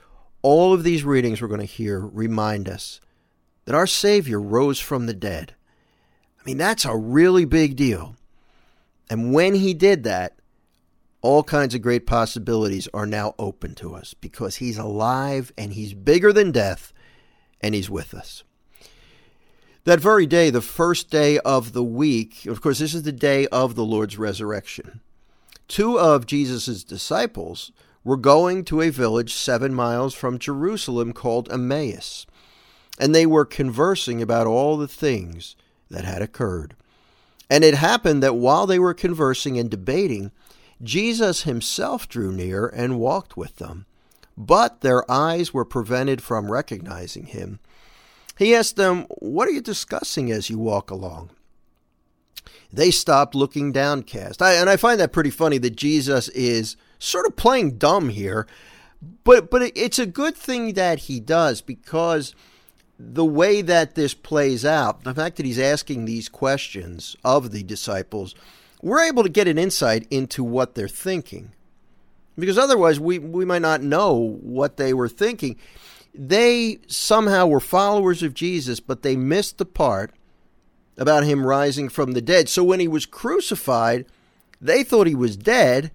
All 0.42 0.72
of 0.72 0.84
these 0.84 1.04
readings 1.04 1.42
we're 1.42 1.48
going 1.48 1.60
to 1.60 1.66
hear 1.66 2.00
remind 2.00 2.68
us 2.68 3.00
that 3.64 3.74
our 3.74 3.86
Savior 3.86 4.40
rose 4.40 4.80
from 4.80 5.06
the 5.06 5.14
dead. 5.14 5.54
I 6.40 6.42
mean, 6.44 6.56
that's 6.56 6.84
a 6.84 6.96
really 6.96 7.44
big 7.44 7.76
deal. 7.76 8.16
And 9.10 9.32
when 9.32 9.54
he 9.54 9.74
did 9.74 10.04
that, 10.04 10.38
all 11.20 11.44
kinds 11.44 11.74
of 11.74 11.82
great 11.82 12.06
possibilities 12.06 12.88
are 12.92 13.06
now 13.06 13.34
open 13.38 13.74
to 13.76 13.94
us 13.94 14.14
because 14.14 14.56
he's 14.56 14.78
alive 14.78 15.52
and 15.56 15.72
he's 15.72 15.94
bigger 15.94 16.32
than 16.32 16.50
death 16.50 16.92
and 17.60 17.74
he's 17.74 17.88
with 17.88 18.12
us. 18.14 18.42
That 19.84 19.98
very 19.98 20.26
day, 20.26 20.50
the 20.50 20.60
first 20.60 21.10
day 21.10 21.40
of 21.40 21.72
the 21.72 21.82
week, 21.82 22.46
of 22.46 22.60
course, 22.60 22.78
this 22.78 22.94
is 22.94 23.02
the 23.02 23.10
day 23.10 23.48
of 23.48 23.74
the 23.74 23.84
Lord's 23.84 24.16
resurrection. 24.16 25.00
two 25.66 25.98
of 25.98 26.26
Jesus' 26.26 26.84
disciples 26.84 27.72
were 28.04 28.16
going 28.16 28.64
to 28.66 28.80
a 28.80 28.90
village 28.90 29.32
seven 29.34 29.74
miles 29.74 30.14
from 30.14 30.38
Jerusalem 30.38 31.12
called 31.12 31.50
Emmaus, 31.50 32.26
and 32.98 33.14
they 33.14 33.26
were 33.26 33.44
conversing 33.44 34.20
about 34.20 34.46
all 34.46 34.76
the 34.76 34.86
things 34.86 35.56
that 35.90 36.04
had 36.04 36.22
occurred. 36.22 36.76
And 37.50 37.64
it 37.64 37.74
happened 37.74 38.22
that 38.22 38.36
while 38.36 38.66
they 38.66 38.78
were 38.78 38.94
conversing 38.94 39.58
and 39.58 39.70
debating, 39.70 40.30
Jesus 40.82 41.42
himself 41.42 42.08
drew 42.08 42.32
near 42.32 42.66
and 42.68 43.00
walked 43.00 43.36
with 43.36 43.56
them. 43.56 43.86
But 44.36 44.80
their 44.80 45.10
eyes 45.10 45.52
were 45.52 45.64
prevented 45.64 46.22
from 46.22 46.52
recognizing 46.52 47.26
him. 47.26 47.60
He 48.38 48.54
asked 48.54 48.76
them, 48.76 49.06
What 49.18 49.48
are 49.48 49.52
you 49.52 49.60
discussing 49.60 50.30
as 50.30 50.50
you 50.50 50.58
walk 50.58 50.90
along? 50.90 51.30
They 52.72 52.90
stopped 52.90 53.34
looking 53.34 53.72
downcast. 53.72 54.40
I, 54.40 54.54
and 54.54 54.70
I 54.70 54.76
find 54.76 54.98
that 54.98 55.12
pretty 55.12 55.30
funny 55.30 55.58
that 55.58 55.76
Jesus 55.76 56.28
is 56.30 56.76
sort 56.98 57.26
of 57.26 57.36
playing 57.36 57.76
dumb 57.78 58.08
here. 58.08 58.46
But, 59.24 59.50
but 59.50 59.72
it's 59.74 59.98
a 59.98 60.06
good 60.06 60.36
thing 60.36 60.74
that 60.74 61.00
he 61.00 61.20
does 61.20 61.60
because 61.60 62.34
the 62.98 63.24
way 63.24 63.60
that 63.62 63.94
this 63.94 64.14
plays 64.14 64.64
out, 64.64 65.02
the 65.02 65.14
fact 65.14 65.36
that 65.36 65.46
he's 65.46 65.58
asking 65.58 66.04
these 66.04 66.28
questions 66.28 67.16
of 67.24 67.50
the 67.50 67.62
disciples, 67.62 68.34
we're 68.80 69.02
able 69.02 69.24
to 69.24 69.28
get 69.28 69.48
an 69.48 69.58
insight 69.58 70.06
into 70.10 70.44
what 70.44 70.74
they're 70.74 70.88
thinking. 70.88 71.52
Because 72.38 72.56
otherwise, 72.56 72.98
we, 72.98 73.18
we 73.18 73.44
might 73.44 73.62
not 73.62 73.82
know 73.82 74.38
what 74.40 74.76
they 74.76 74.94
were 74.94 75.08
thinking. 75.08 75.56
They 76.14 76.78
somehow 76.88 77.46
were 77.46 77.60
followers 77.60 78.22
of 78.22 78.34
Jesus, 78.34 78.80
but 78.80 79.02
they 79.02 79.16
missed 79.16 79.58
the 79.58 79.64
part 79.64 80.12
about 80.98 81.24
him 81.24 81.46
rising 81.46 81.88
from 81.88 82.12
the 82.12 82.20
dead. 82.20 82.48
So 82.48 82.62
when 82.62 82.80
he 82.80 82.88
was 82.88 83.06
crucified, 83.06 84.04
they 84.60 84.82
thought 84.82 85.06
he 85.06 85.14
was 85.14 85.36
dead, 85.36 85.90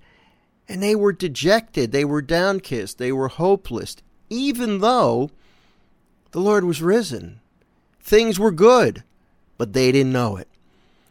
and 0.68 0.82
they 0.82 0.96
were 0.96 1.14
dejected. 1.14 1.92
They 1.92 2.04
were 2.04 2.22
downcast. 2.22 2.98
They 2.98 3.12
were 3.12 3.28
hopeless, 3.28 3.96
even 4.30 4.80
though 4.80 5.30
the 6.32 6.40
Lord 6.40 6.66
was 6.66 6.82
risen. 6.82 7.40
Things 8.02 8.40
were 8.40 8.52
good, 8.52 9.04
but 9.58 9.74
they 9.74 9.92
didn't 9.92 10.14
know 10.14 10.38
it. 10.38 10.48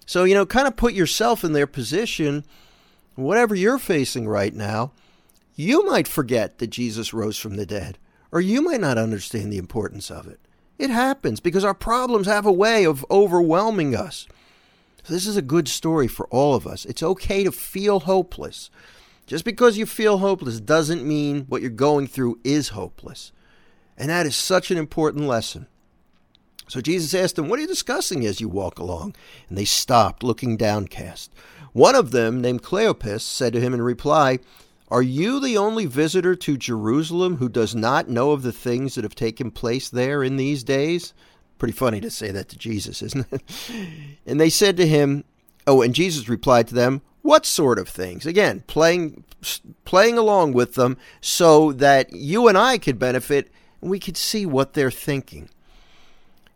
So, 0.04 0.24
you 0.24 0.34
know, 0.34 0.46
kind 0.46 0.66
of 0.66 0.76
put 0.76 0.94
yourself 0.94 1.44
in 1.44 1.52
their 1.52 1.66
position, 1.66 2.44
whatever 3.14 3.54
you're 3.54 3.78
facing 3.78 4.28
right 4.28 4.54
now. 4.54 4.92
You 5.54 5.86
might 5.86 6.06
forget 6.06 6.58
that 6.58 6.68
Jesus 6.68 7.14
rose 7.14 7.38
from 7.38 7.56
the 7.56 7.66
dead, 7.66 7.98
or 8.32 8.40
you 8.40 8.62
might 8.62 8.80
not 8.80 8.98
understand 8.98 9.52
the 9.52 9.58
importance 9.58 10.10
of 10.10 10.26
it. 10.26 10.40
It 10.78 10.90
happens 10.90 11.40
because 11.40 11.64
our 11.64 11.74
problems 11.74 12.26
have 12.26 12.46
a 12.46 12.52
way 12.52 12.84
of 12.84 13.04
overwhelming 13.10 13.94
us. 13.94 14.26
So 15.02 15.14
this 15.14 15.26
is 15.26 15.36
a 15.36 15.42
good 15.42 15.68
story 15.68 16.08
for 16.08 16.26
all 16.28 16.54
of 16.54 16.66
us. 16.66 16.84
It's 16.84 17.02
okay 17.02 17.44
to 17.44 17.52
feel 17.52 18.00
hopeless. 18.00 18.70
Just 19.26 19.44
because 19.44 19.78
you 19.78 19.86
feel 19.86 20.18
hopeless 20.18 20.60
doesn't 20.60 21.06
mean 21.06 21.46
what 21.48 21.62
you're 21.62 21.70
going 21.70 22.06
through 22.06 22.40
is 22.44 22.70
hopeless. 22.70 23.32
And 23.96 24.10
that 24.10 24.26
is 24.26 24.36
such 24.36 24.70
an 24.70 24.78
important 24.78 25.26
lesson. 25.26 25.66
So 26.68 26.80
Jesus 26.80 27.14
asked 27.14 27.36
them, 27.36 27.48
What 27.48 27.58
are 27.58 27.62
you 27.62 27.68
discussing 27.68 28.26
as 28.26 28.40
you 28.40 28.48
walk 28.48 28.78
along? 28.78 29.14
And 29.48 29.56
they 29.56 29.64
stopped, 29.64 30.22
looking 30.22 30.56
downcast. 30.56 31.32
One 31.72 31.94
of 31.94 32.10
them, 32.10 32.40
named 32.40 32.62
Cleopas, 32.62 33.20
said 33.20 33.52
to 33.52 33.60
him 33.60 33.74
in 33.74 33.82
reply, 33.82 34.38
Are 34.88 35.02
you 35.02 35.40
the 35.40 35.56
only 35.56 35.86
visitor 35.86 36.36
to 36.36 36.56
Jerusalem 36.56 37.36
who 37.36 37.48
does 37.48 37.74
not 37.74 38.08
know 38.08 38.30
of 38.30 38.42
the 38.42 38.52
things 38.52 38.94
that 38.94 39.04
have 39.04 39.16
taken 39.16 39.50
place 39.50 39.88
there 39.88 40.22
in 40.22 40.36
these 40.36 40.62
days? 40.62 41.12
Pretty 41.58 41.72
funny 41.72 42.00
to 42.00 42.10
say 42.10 42.30
that 42.30 42.48
to 42.50 42.58
Jesus, 42.58 43.02
isn't 43.02 43.26
it? 43.30 43.42
and 44.26 44.40
they 44.40 44.50
said 44.50 44.76
to 44.76 44.86
him, 44.86 45.24
Oh, 45.66 45.82
and 45.82 45.94
Jesus 45.94 46.28
replied 46.28 46.68
to 46.68 46.74
them, 46.74 47.02
What 47.22 47.44
sort 47.44 47.78
of 47.78 47.88
things? 47.88 48.26
Again, 48.26 48.62
playing 48.68 49.24
playing 49.84 50.18
along 50.18 50.52
with 50.52 50.74
them 50.74 50.96
so 51.20 51.72
that 51.72 52.12
you 52.12 52.48
and 52.48 52.56
I 52.56 52.78
could 52.78 52.98
benefit 52.98 53.50
and 53.80 53.90
we 53.90 54.00
could 54.00 54.16
see 54.16 54.46
what 54.46 54.72
they're 54.72 54.90
thinking. 54.90 55.48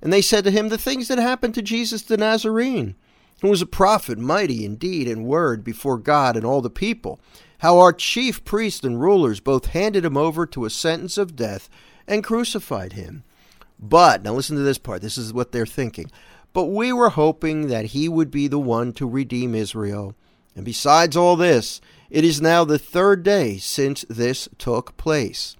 And 0.02 0.12
they 0.12 0.22
said 0.22 0.44
to 0.44 0.50
him, 0.50 0.68
The 0.68 0.78
things 0.78 1.08
that 1.08 1.18
happened 1.18 1.54
to 1.54 1.62
Jesus 1.62 2.02
the 2.02 2.16
Nazarene, 2.16 2.94
who 3.42 3.48
was 3.48 3.62
a 3.62 3.66
prophet, 3.66 4.18
mighty 4.18 4.64
indeed 4.64 5.08
in 5.08 5.24
word 5.24 5.64
before 5.64 5.98
God 5.98 6.36
and 6.36 6.46
all 6.46 6.60
the 6.60 6.70
people, 6.70 7.20
how 7.60 7.78
our 7.78 7.92
chief 7.92 8.44
priests 8.44 8.84
and 8.84 9.00
rulers 9.00 9.40
both 9.40 9.66
handed 9.66 10.04
him 10.04 10.16
over 10.16 10.46
to 10.46 10.64
a 10.64 10.70
sentence 10.70 11.16
of 11.18 11.36
death 11.36 11.68
and 12.06 12.24
crucified 12.24 12.94
him. 12.94 13.22
But, 13.78 14.22
now 14.22 14.34
listen 14.34 14.56
to 14.56 14.62
this 14.62 14.78
part, 14.78 15.02
this 15.02 15.16
is 15.16 15.32
what 15.32 15.52
they're 15.52 15.66
thinking. 15.66 16.10
But 16.52 16.64
we 16.64 16.92
were 16.92 17.10
hoping 17.10 17.68
that 17.68 17.86
he 17.86 18.08
would 18.08 18.30
be 18.30 18.48
the 18.48 18.58
one 18.58 18.92
to 18.94 19.08
redeem 19.08 19.54
Israel. 19.54 20.14
And 20.56 20.64
besides 20.64 21.16
all 21.16 21.36
this, 21.36 21.80
it 22.08 22.24
is 22.24 22.40
now 22.40 22.64
the 22.64 22.78
third 22.78 23.22
day 23.22 23.58
since 23.58 24.04
this 24.08 24.48
took 24.58 24.96
place. 24.96 25.56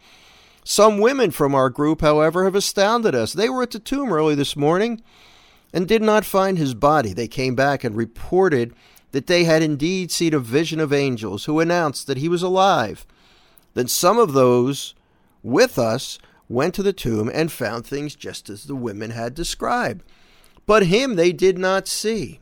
Some 0.65 0.99
women 0.99 1.31
from 1.31 1.55
our 1.55 1.71
group, 1.71 2.01
however, 2.01 2.45
have 2.45 2.55
astounded 2.55 3.15
us. 3.15 3.33
They 3.33 3.49
were 3.49 3.63
at 3.63 3.71
the 3.71 3.79
tomb 3.79 4.13
early 4.13 4.35
this 4.35 4.57
morning 4.57 5.03
and 5.73 5.87
did 5.87 6.03
not 6.03 6.25
find 6.25 6.59
his 6.59 6.75
body. 6.75 7.13
They 7.13 7.29
came 7.29 7.55
back 7.55 7.85
and 7.85 7.97
reported 7.97 8.75
that 9.13 9.27
they 9.27 9.45
had 9.45 9.63
indeed 9.63 10.11
seen 10.11 10.35
a 10.35 10.39
vision 10.39 10.81
of 10.81 10.93
angels 10.93 11.45
who 11.45 11.61
announced 11.61 12.07
that 12.07 12.19
he 12.19 12.29
was 12.29 12.43
alive. 12.43 13.07
Then 13.75 13.89
some 13.89 14.19
of 14.19 14.33
those 14.33 14.95
with 15.43 15.79
us 15.79 16.19
went 16.49 16.75
to 16.75 16.83
the 16.83 16.93
tomb 16.93 17.31
and 17.33 17.51
found 17.51 17.87
things 17.87 18.15
just 18.15 18.51
as 18.51 18.65
the 18.65 18.75
women 18.75 19.11
had 19.11 19.35
described. 19.35 20.05
But 20.67 20.87
him 20.87 21.17
they 21.17 21.33
did 21.33 21.59
not 21.59 21.89
see. 21.89 22.41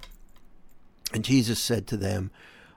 And 1.13 1.25
Jesus 1.25 1.59
said 1.59 1.87
to 1.87 1.97
them, 1.97 2.31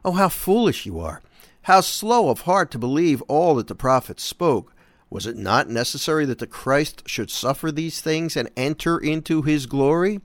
Oh, 0.03 0.13
how 0.13 0.29
foolish 0.29 0.85
you 0.85 0.99
are! 0.99 1.21
How 1.63 1.81
slow 1.81 2.29
of 2.29 2.41
heart 2.41 2.71
to 2.71 2.79
believe 2.79 3.21
all 3.23 3.55
that 3.55 3.67
the 3.67 3.75
prophets 3.75 4.23
spoke! 4.23 4.73
Was 5.09 5.27
it 5.27 5.37
not 5.37 5.69
necessary 5.69 6.25
that 6.25 6.39
the 6.39 6.47
Christ 6.47 7.03
should 7.05 7.29
suffer 7.29 7.71
these 7.71 7.99
things 7.99 8.37
and 8.37 8.49
enter 8.55 8.97
into 8.97 9.41
his 9.41 9.65
glory? 9.65 10.21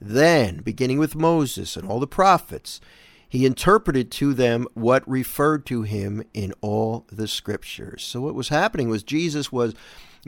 Then, 0.00 0.58
beginning 0.58 0.98
with 0.98 1.14
Moses 1.14 1.76
and 1.76 1.88
all 1.88 2.00
the 2.00 2.06
prophets, 2.06 2.80
he 3.28 3.46
interpreted 3.46 4.10
to 4.12 4.34
them 4.34 4.66
what 4.74 5.08
referred 5.08 5.66
to 5.66 5.82
him 5.82 6.22
in 6.32 6.52
all 6.60 7.06
the 7.10 7.26
scriptures. 7.26 8.04
So, 8.04 8.20
what 8.20 8.34
was 8.34 8.48
happening 8.48 8.88
was 8.88 9.02
Jesus 9.02 9.50
was 9.50 9.74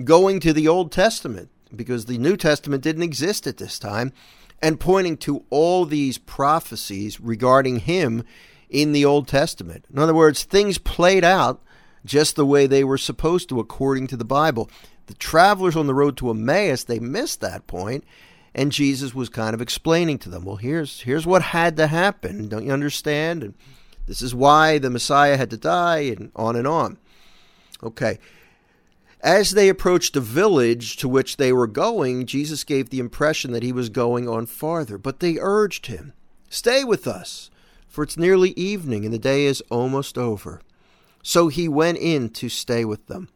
going 0.02 0.40
to 0.40 0.52
the 0.52 0.68
Old 0.68 0.92
Testament 0.92 1.50
because 1.74 2.06
the 2.06 2.18
New 2.18 2.36
Testament 2.36 2.82
didn't 2.82 3.02
exist 3.02 3.46
at 3.46 3.58
this 3.58 3.78
time 3.78 4.12
and 4.62 4.80
pointing 4.80 5.16
to 5.18 5.44
all 5.50 5.84
these 5.84 6.18
prophecies 6.18 7.20
regarding 7.20 7.80
him 7.80 8.24
in 8.68 8.92
the 8.92 9.04
Old 9.04 9.28
Testament. 9.28 9.84
In 9.92 9.98
other 9.98 10.14
words, 10.14 10.42
things 10.42 10.78
played 10.78 11.24
out 11.24 11.62
just 12.04 12.36
the 12.36 12.46
way 12.46 12.66
they 12.66 12.84
were 12.84 12.98
supposed 12.98 13.48
to 13.48 13.60
according 13.60 14.06
to 14.08 14.16
the 14.16 14.24
Bible. 14.24 14.70
The 15.06 15.14
travelers 15.14 15.76
on 15.76 15.86
the 15.86 15.94
road 15.94 16.16
to 16.18 16.30
Emmaus, 16.30 16.84
they 16.84 16.98
missed 16.98 17.40
that 17.40 17.66
point, 17.66 18.04
and 18.56 18.72
Jesus 18.72 19.14
was 19.14 19.28
kind 19.28 19.52
of 19.52 19.60
explaining 19.60 20.18
to 20.20 20.30
them, 20.30 20.44
well, 20.46 20.56
here's 20.56 21.02
here's 21.02 21.26
what 21.26 21.42
had 21.42 21.76
to 21.76 21.86
happen. 21.86 22.48
Don't 22.48 22.64
you 22.64 22.72
understand? 22.72 23.42
And 23.44 23.54
this 24.06 24.22
is 24.22 24.34
why 24.34 24.78
the 24.78 24.88
Messiah 24.88 25.36
had 25.36 25.50
to 25.50 25.58
die, 25.58 25.98
and 25.98 26.32
on 26.34 26.56
and 26.56 26.66
on. 26.66 26.96
Okay. 27.82 28.18
As 29.20 29.50
they 29.50 29.68
approached 29.68 30.14
the 30.14 30.20
village 30.20 30.96
to 30.98 31.08
which 31.08 31.36
they 31.36 31.52
were 31.52 31.66
going, 31.66 32.26
Jesus 32.26 32.64
gave 32.64 32.88
the 32.88 32.98
impression 32.98 33.52
that 33.52 33.62
he 33.62 33.72
was 33.72 33.88
going 33.88 34.28
on 34.28 34.46
farther, 34.46 34.96
but 34.96 35.20
they 35.20 35.38
urged 35.38 35.86
him, 35.86 36.14
Stay 36.48 36.82
with 36.82 37.06
us, 37.06 37.50
for 37.88 38.04
it's 38.04 38.16
nearly 38.16 38.50
evening 38.50 39.04
and 39.04 39.12
the 39.12 39.18
day 39.18 39.44
is 39.44 39.62
almost 39.70 40.16
over. 40.16 40.62
So 41.22 41.48
he 41.48 41.68
went 41.68 41.98
in 41.98 42.30
to 42.30 42.48
stay 42.48 42.84
with 42.84 43.06
them. 43.06 43.28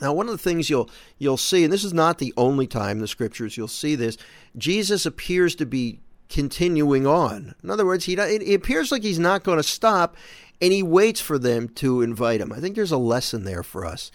Now, 0.00 0.12
one 0.12 0.26
of 0.26 0.32
the 0.32 0.38
things 0.38 0.70
you'll 0.70 0.90
you'll 1.18 1.36
see, 1.36 1.64
and 1.64 1.72
this 1.72 1.84
is 1.84 1.92
not 1.92 2.18
the 2.18 2.32
only 2.36 2.66
time 2.66 2.98
in 2.98 3.00
the 3.00 3.08
scriptures 3.08 3.56
you'll 3.56 3.68
see 3.68 3.94
this, 3.94 4.16
Jesus 4.56 5.04
appears 5.06 5.54
to 5.56 5.66
be 5.66 6.00
continuing 6.28 7.06
on. 7.06 7.54
In 7.62 7.70
other 7.70 7.84
words, 7.84 8.04
he 8.04 8.14
it 8.14 8.54
appears 8.54 8.90
like 8.90 9.02
he's 9.02 9.18
not 9.18 9.44
going 9.44 9.58
to 9.58 9.62
stop, 9.62 10.16
and 10.60 10.72
he 10.72 10.82
waits 10.82 11.20
for 11.20 11.38
them 11.38 11.68
to 11.68 12.02
invite 12.02 12.40
him. 12.40 12.52
I 12.52 12.60
think 12.60 12.76
there's 12.76 12.92
a 12.92 12.98
lesson 12.98 13.44
there 13.44 13.62
for 13.62 13.84
us. 13.84 14.10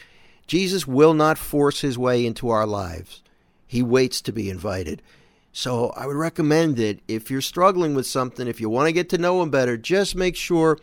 Jesus 0.48 0.88
will 0.88 1.14
not 1.14 1.38
force 1.38 1.82
his 1.82 1.98
way 1.98 2.26
into 2.26 2.50
our 2.50 2.66
lives. 2.66 3.22
He 3.68 3.82
waits 3.82 4.22
to 4.22 4.32
be 4.32 4.50
invited. 4.50 5.02
So 5.52 5.90
I 5.92 6.06
would 6.06 6.16
recommend 6.18 6.78
that 6.78 7.00
if 7.08 7.32
you're 7.32 7.42
struggling 7.42 7.96
with 7.96 8.06
something, 8.06 8.48
if 8.48 8.60
you 8.60 8.70
want 8.70 8.88
to 8.88 8.94
get 8.94 9.10
to 9.10 9.18
know 9.18 9.42
him 9.42 9.50
better, 9.50 9.78
just 9.78 10.16
make 10.16 10.36
sure 10.36 10.78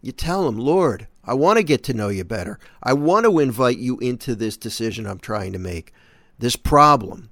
you 0.00 0.12
tell 0.12 0.46
him, 0.46 0.58
Lord, 0.58 1.08
I 1.24 1.34
want 1.34 1.56
to 1.58 1.64
get 1.64 1.82
to 1.84 1.94
know 1.94 2.08
you 2.08 2.24
better. 2.24 2.58
I 2.82 2.92
want 2.92 3.24
to 3.24 3.38
invite 3.38 3.78
you 3.78 3.98
into 3.98 4.34
this 4.34 4.56
decision 4.56 5.06
I'm 5.06 5.18
trying 5.18 5.52
to 5.52 5.58
make, 5.58 5.92
this 6.38 6.56
problem, 6.56 7.30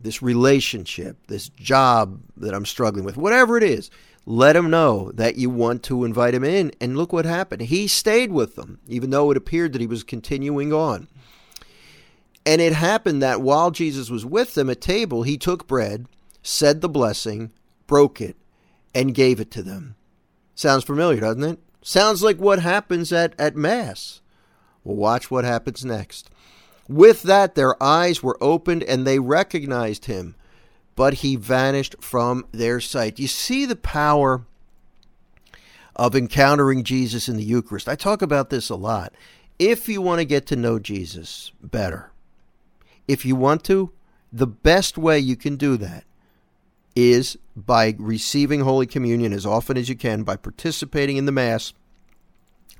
this 0.00 0.22
relationship, 0.22 1.16
this 1.28 1.48
job 1.48 2.20
that 2.36 2.54
I'm 2.54 2.66
struggling 2.66 3.04
with, 3.04 3.16
whatever 3.16 3.56
it 3.56 3.62
is. 3.62 3.90
Let 4.26 4.56
him 4.56 4.70
know 4.70 5.12
that 5.12 5.36
you 5.36 5.50
want 5.50 5.82
to 5.84 6.04
invite 6.04 6.34
him 6.34 6.44
in. 6.44 6.72
And 6.80 6.96
look 6.96 7.12
what 7.12 7.26
happened. 7.26 7.62
He 7.62 7.86
stayed 7.86 8.32
with 8.32 8.56
them, 8.56 8.80
even 8.88 9.10
though 9.10 9.30
it 9.30 9.36
appeared 9.36 9.72
that 9.72 9.82
he 9.82 9.86
was 9.86 10.02
continuing 10.02 10.72
on. 10.72 11.08
And 12.46 12.60
it 12.60 12.72
happened 12.72 13.22
that 13.22 13.42
while 13.42 13.70
Jesus 13.70 14.10
was 14.10 14.24
with 14.24 14.54
them 14.54 14.70
at 14.70 14.80
table, 14.80 15.22
he 15.22 15.36
took 15.36 15.66
bread, 15.66 16.06
said 16.42 16.80
the 16.80 16.88
blessing, 16.88 17.50
broke 17.86 18.20
it, 18.20 18.36
and 18.94 19.14
gave 19.14 19.40
it 19.40 19.50
to 19.52 19.62
them. 19.62 19.96
Sounds 20.54 20.84
familiar, 20.84 21.20
doesn't 21.20 21.44
it? 21.44 21.58
Sounds 21.82 22.22
like 22.22 22.38
what 22.38 22.60
happens 22.60 23.12
at, 23.12 23.38
at 23.38 23.56
Mass. 23.56 24.20
Well, 24.84 24.96
watch 24.96 25.30
what 25.30 25.44
happens 25.44 25.84
next. 25.84 26.30
With 26.88 27.22
that, 27.22 27.54
their 27.54 27.82
eyes 27.82 28.22
were 28.22 28.38
opened 28.40 28.82
and 28.82 29.06
they 29.06 29.18
recognized 29.18 30.04
him, 30.04 30.34
but 30.94 31.14
he 31.14 31.36
vanished 31.36 31.96
from 32.00 32.46
their 32.52 32.80
sight. 32.80 33.18
You 33.18 33.26
see 33.26 33.64
the 33.64 33.76
power 33.76 34.44
of 35.96 36.14
encountering 36.14 36.84
Jesus 36.84 37.28
in 37.28 37.36
the 37.36 37.44
Eucharist. 37.44 37.88
I 37.88 37.94
talk 37.94 38.22
about 38.22 38.50
this 38.50 38.68
a 38.68 38.76
lot. 38.76 39.14
If 39.58 39.88
you 39.88 40.02
want 40.02 40.20
to 40.20 40.24
get 40.24 40.46
to 40.46 40.56
know 40.56 40.78
Jesus 40.78 41.52
better, 41.62 42.10
if 43.06 43.24
you 43.24 43.36
want 43.36 43.64
to, 43.64 43.92
the 44.32 44.46
best 44.46 44.98
way 44.98 45.18
you 45.18 45.36
can 45.36 45.56
do 45.56 45.76
that 45.76 46.04
is 46.96 47.36
by 47.56 47.94
receiving 47.98 48.60
Holy 48.60 48.86
Communion 48.86 49.32
as 49.32 49.46
often 49.46 49.76
as 49.76 49.88
you 49.88 49.96
can, 49.96 50.22
by 50.22 50.36
participating 50.36 51.16
in 51.16 51.26
the 51.26 51.32
Mass 51.32 51.72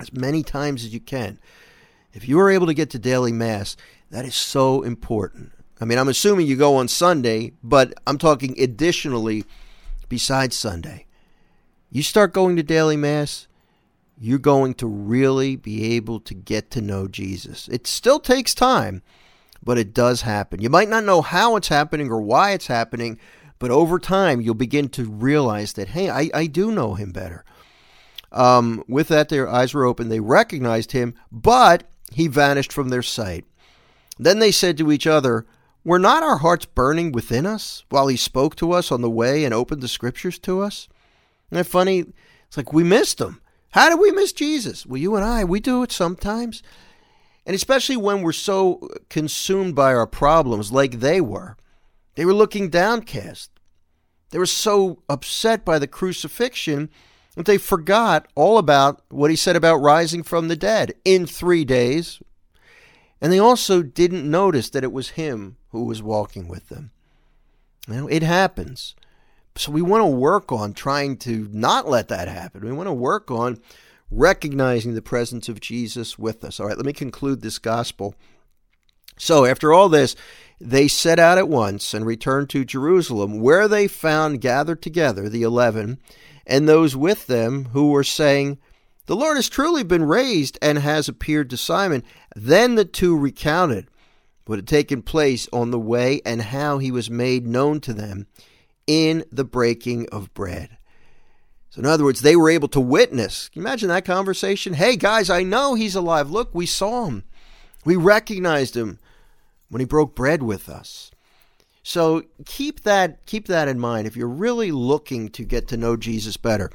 as 0.01 0.13
many 0.13 0.43
times 0.43 0.85
as 0.85 0.93
you 0.93 1.01
can. 1.01 1.39
If 2.13 2.29
you 2.29 2.39
are 2.41 2.51
able 2.51 2.67
to 2.67 2.75
get 2.75 2.91
to 2.91 2.99
daily 2.99 3.33
Mass, 3.33 3.77
that 4.11 4.25
is 4.25 4.35
so 4.35 4.83
important. 4.83 5.53
I 5.81 5.85
mean, 5.85 5.99
I'm 5.99 6.09
assuming 6.09 6.47
you 6.47 6.57
go 6.57 6.77
on 6.77 6.89
Sunday, 6.89 7.53
but 7.63 7.95
I'm 8.07 8.19
talking 8.19 8.59
additionally 8.61 9.45
besides 10.09 10.57
Sunday. 10.57 11.07
You 11.91 12.03
start 12.03 12.33
going 12.33 12.57
to 12.57 12.63
daily 12.63 12.97
Mass, 12.97 13.49
you're 14.19 14.39
going 14.39 14.75
to 14.75 14.87
really 14.87 15.57
be 15.57 15.95
able 15.97 16.21
to 16.21 16.35
get 16.35 16.71
to 16.73 16.81
know 16.81 17.09
Jesus. 17.09 17.69
It 17.69 17.87
still 17.87 18.21
takes 18.21 18.55
time, 18.55 19.03
but 19.63 19.79
it 19.79 19.93
does 19.93 20.23
happen. 20.23 20.63
You 20.63 20.71
might 20.71 20.89
not 20.89 21.05
know 21.05 21.21
how 21.23 21.57
it's 21.57 21.69
happening 21.69 22.11
or 22.11 22.21
why 22.21 22.53
it's 22.53 22.69
happening, 22.69 23.19
but 23.59 23.71
over 23.71 23.99
time 23.99 24.41
you'll 24.41 24.55
begin 24.55 24.89
to 24.91 25.05
realize 25.05 25.73
that, 25.75 25.89
hey, 25.89 26.11
I, 26.11 26.31
I 26.35 26.47
do 26.47 26.71
know 26.73 26.95
him 26.95 27.13
better. 27.13 27.45
Um, 28.33 28.83
with 28.89 29.09
that, 29.09 29.29
their 29.29 29.49
eyes 29.49 29.73
were 29.73 29.85
open. 29.85 30.09
They 30.09 30.21
recognized 30.21 30.93
him, 30.93 31.15
but 31.31 31.85
he 32.13 32.27
vanished 32.27 32.73
from 32.73 32.89
their 32.89 33.03
sight. 33.03 33.45
Then 34.19 34.41
they 34.41 34.51
said 34.51 34.77
to 34.79 34.91
each 34.91 35.07
other, 35.07 35.47
Were 35.85 35.99
not 35.99 36.23
our 36.23 36.39
hearts 36.39 36.67
burning 36.67 37.13
within 37.13 37.47
us 37.47 37.85
while 37.91 38.09
he 38.09 38.17
spoke 38.17 38.57
to 38.57 38.73
us 38.73 38.91
on 38.91 39.03
the 39.03 39.11
way 39.11 39.45
and 39.45 39.55
opened 39.55 39.83
the 39.83 39.89
scriptures 39.89 40.39
to 40.41 40.61
us? 40.61 40.89
Isn't 41.51 41.59
that 41.59 41.71
funny? 41.71 42.07
It's 42.49 42.57
like 42.57 42.73
we 42.73 42.83
missed 42.83 43.21
him. 43.21 43.41
How 43.71 43.89
did 43.89 44.01
we 44.01 44.13
miss 44.13 44.33
Jesus? 44.33 44.87
Well, 44.87 45.01
you 45.01 45.15
and 45.17 45.25
I, 45.25 45.45
we 45.45 45.61
do 45.61 45.83
it 45.83 45.93
sometimes. 45.93 46.63
And 47.47 47.55
especially 47.55 47.97
when 47.97 48.23
we're 48.23 48.33
so 48.33 48.89
consumed 49.11 49.75
by 49.75 49.95
our 49.95 50.07
problems, 50.07 50.73
like 50.73 51.01
they 51.01 51.21
were. 51.21 51.57
They 52.15 52.25
were 52.25 52.35
looking 52.35 52.69
downcast. 52.69 53.51
They 54.31 54.39
were 54.39 54.47
so 54.47 55.03
upset 55.09 55.65
by 55.65 55.79
the 55.79 55.87
crucifixion 55.87 56.91
that 57.37 57.47
they 57.47 57.59
forgot 57.59 58.29
all 58.35 58.59
about 58.59 59.03
what 59.09 59.31
he 59.31 59.37
said 59.37 59.57
about 59.57 59.77
rising 59.77 60.23
from 60.23 60.49
the 60.49 60.57
dead 60.57 60.95
in 61.05 61.27
three 61.27 61.65
days. 61.65 62.21
And 63.21 63.33
they 63.33 63.39
also 63.39 63.83
didn't 63.83 64.29
notice 64.29 64.71
that 64.71 64.85
it 64.85 64.93
was 64.93 65.11
him 65.11 65.57
who 65.71 65.85
was 65.85 66.03
walking 66.03 66.49
with 66.49 66.69
them. 66.69 66.91
You 67.89 67.95
know, 67.95 68.07
it 68.07 68.23
happens. 68.23 68.95
So 69.57 69.71
we 69.71 69.83
want 69.83 70.03
to 70.03 70.07
work 70.07 70.51
on 70.51 70.75
trying 70.75 71.17
to 71.19 71.49
not 71.53 71.89
let 71.89 72.09
that 72.09 72.29
happen. 72.29 72.65
We 72.65 72.73
want 72.73 72.89
to 72.89 72.93
work 72.93 73.31
on 73.31 73.61
recognizing 74.11 74.95
the 74.95 75.03
presence 75.03 75.49
of 75.49 75.61
Jesus 75.61 76.19
with 76.19 76.45
us. 76.45 76.59
All 76.59 76.67
right, 76.67 76.77
let 76.77 76.87
me 76.87 76.93
conclude 76.93 77.41
this 77.41 77.59
gospel. 77.59 78.15
So, 79.17 79.45
after 79.45 79.73
all 79.73 79.89
this, 79.89 80.17
they 80.61 80.89
set 80.89 81.19
out 81.19 81.39
at 81.39 81.49
once 81.49 81.95
and 81.95 82.07
returned 82.07 82.51
to 82.51 82.65
Jerusalem, 82.65 83.41
where 83.41 83.69
they 83.69 83.89
found 83.89 84.41
gathered 84.41 84.83
together 84.83 85.29
the 85.29 85.43
eleven 85.43 85.99
and 86.47 86.69
those 86.69 86.97
with 86.97 87.27
them 87.27 87.67
who 87.73 87.91
were 87.91 88.05
saying, 88.05 88.59
The 89.07 89.17
Lord 89.17 89.37
has 89.37 89.49
truly 89.49 89.83
been 89.83 90.05
raised 90.05 90.59
and 90.61 90.79
has 90.79 91.09
appeared 91.09 91.51
to 91.51 91.57
Simon. 91.57 92.03
Then 92.37 92.75
the 92.75 92.85
two 92.85 93.17
recounted 93.17 93.89
what 94.47 94.59
had 94.59 94.69
taken 94.69 95.03
place 95.03 95.49
on 95.53 95.71
the 95.71 95.79
way 95.79 96.21
and 96.27 96.43
how 96.43 96.79
he 96.79 96.91
was 96.91 97.11
made 97.11 97.47
known 97.47 97.81
to 97.81 97.95
them 97.95 98.27
in 98.87 99.25
the 99.33 99.45
breaking 99.45 100.07
of 100.11 100.33
bread. 100.35 100.77
So, 101.71 101.81
in 101.81 101.87
other 101.87 102.05
words, 102.05 102.21
they 102.21 102.37
were 102.37 102.51
able 102.51 102.69
to 102.69 102.81
witness. 102.81 103.49
Can 103.49 103.63
you 103.63 103.67
imagine 103.67 103.89
that 103.89 104.05
conversation? 104.05 104.75
Hey, 104.75 104.97
guys, 104.97 105.31
I 105.31 105.43
know 105.43 105.75
he's 105.75 105.97
alive. 105.97 106.31
Look, 106.31 106.51
we 106.55 106.67
saw 106.67 107.07
him. 107.07 107.25
We 107.85 107.97
recognized 107.97 108.77
him 108.77 108.99
when 109.75 109.81
he 109.81 109.87
broke 109.87 110.15
bread 110.15 110.41
with 110.41 110.69
us. 110.69 111.11
So 111.83 112.23
keep 112.47 112.85
that 112.85 113.27
keep 113.27 113.49
that 113.49 113.67
in 113.67 113.81
mind 113.81 114.07
if 114.07 114.15
you're 114.15 114.29
really 114.29 114.71
looking 114.71 115.31
to 115.31 115.45
get 115.45 115.67
to 115.67 115.77
know 115.77 115.97
Jesus 115.97 116.37
better. 116.37 116.71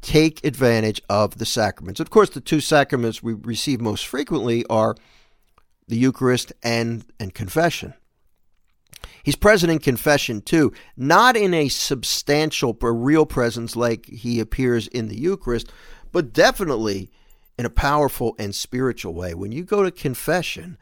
Take 0.00 0.42
advantage 0.42 1.02
of 1.10 1.36
the 1.36 1.44
sacraments. 1.44 2.00
Of 2.00 2.08
course, 2.08 2.30
the 2.30 2.40
two 2.40 2.62
sacraments 2.62 3.22
we 3.22 3.34
receive 3.34 3.82
most 3.82 4.06
frequently 4.06 4.64
are 4.70 4.96
the 5.88 5.98
Eucharist 5.98 6.54
and 6.62 7.04
and 7.20 7.34
confession. 7.34 7.92
He's 9.22 9.36
present 9.36 9.70
in 9.70 9.78
confession 9.78 10.40
too, 10.40 10.72
not 10.96 11.36
in 11.36 11.52
a 11.52 11.68
substantial 11.68 12.74
or 12.80 12.94
real 12.94 13.26
presence 13.26 13.76
like 13.76 14.06
he 14.06 14.40
appears 14.40 14.88
in 14.88 15.08
the 15.08 15.20
Eucharist, 15.20 15.70
but 16.12 16.32
definitely 16.32 17.10
in 17.58 17.66
a 17.66 17.70
powerful 17.70 18.34
and 18.38 18.54
spiritual 18.54 19.12
way. 19.12 19.34
When 19.34 19.52
you 19.52 19.64
go 19.64 19.82
to 19.82 19.90
confession, 19.90 20.78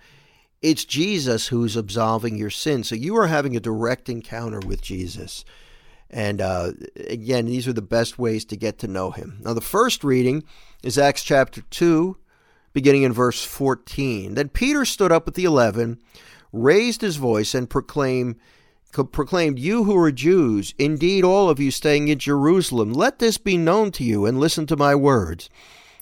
it's 0.62 0.84
Jesus 0.84 1.48
who's 1.48 1.76
absolving 1.76 2.36
your 2.36 2.50
sin. 2.50 2.84
So 2.84 2.94
you 2.94 3.16
are 3.16 3.26
having 3.26 3.56
a 3.56 3.60
direct 3.60 4.08
encounter 4.08 4.60
with 4.60 4.82
Jesus. 4.82 5.44
And 6.10 6.40
uh, 6.40 6.72
again, 7.08 7.46
these 7.46 7.68
are 7.68 7.72
the 7.72 7.82
best 7.82 8.18
ways 8.18 8.44
to 8.46 8.56
get 8.56 8.78
to 8.80 8.88
know 8.88 9.10
him. 9.10 9.38
Now, 9.44 9.54
the 9.54 9.60
first 9.60 10.02
reading 10.04 10.44
is 10.82 10.98
Acts 10.98 11.22
chapter 11.22 11.62
2, 11.62 12.16
beginning 12.72 13.04
in 13.04 13.12
verse 13.12 13.42
14. 13.44 14.34
Then 14.34 14.48
Peter 14.48 14.84
stood 14.84 15.12
up 15.12 15.26
with 15.26 15.34
the 15.34 15.44
eleven 15.44 15.98
raised 16.52 17.00
his 17.00 17.16
voice 17.16 17.54
and 17.54 17.70
proclaimed, 17.70 18.36
proclaimed, 18.92 19.58
You 19.58 19.84
who 19.84 19.96
are 19.96 20.12
Jews, 20.12 20.74
indeed 20.78 21.24
all 21.24 21.48
of 21.48 21.60
you 21.60 21.70
staying 21.70 22.08
in 22.08 22.18
Jerusalem, 22.18 22.92
let 22.92 23.18
this 23.18 23.38
be 23.38 23.56
known 23.56 23.92
to 23.92 24.04
you 24.04 24.26
and 24.26 24.38
listen 24.38 24.66
to 24.66 24.76
my 24.76 24.94
words. 24.94 25.48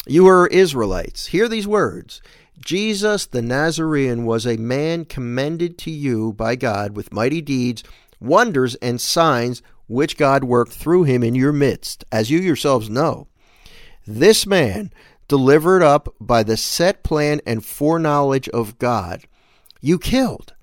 You 0.07 0.27
are 0.27 0.47
Israelites. 0.47 1.27
Hear 1.27 1.49
these 1.49 1.69
words. 1.69 2.23
Jesus 2.59 3.27
the 3.27 3.43
Nazarene 3.43 4.25
was 4.25 4.47
a 4.47 4.57
man 4.57 5.05
commended 5.05 5.79
to 5.79 5.91
you 5.91 6.33
by 6.33 6.57
God 6.57 6.97
with 6.97 7.13
mighty 7.13 7.41
deeds, 7.41 7.83
wonders, 8.21 8.75
and 8.77 9.01
signs 9.01 9.63
which 9.87 10.17
God 10.17 10.45
worked 10.45 10.73
through 10.73 11.05
him 11.05 11.23
in 11.23 11.35
your 11.35 11.53
midst, 11.53 12.05
as 12.13 12.31
you 12.31 12.39
yourselves 12.39 12.91
know. 12.91 13.29
This 14.07 14.47
man, 14.47 14.93
delivered 15.29 15.83
up 15.83 16.15
by 16.21 16.43
the 16.43 16.57
set 16.57 17.03
plan 17.03 17.41
and 17.47 17.65
foreknowledge 17.65 18.49
of 18.49 18.79
God, 18.79 19.25
you 19.81 19.99
killed, 19.99 20.55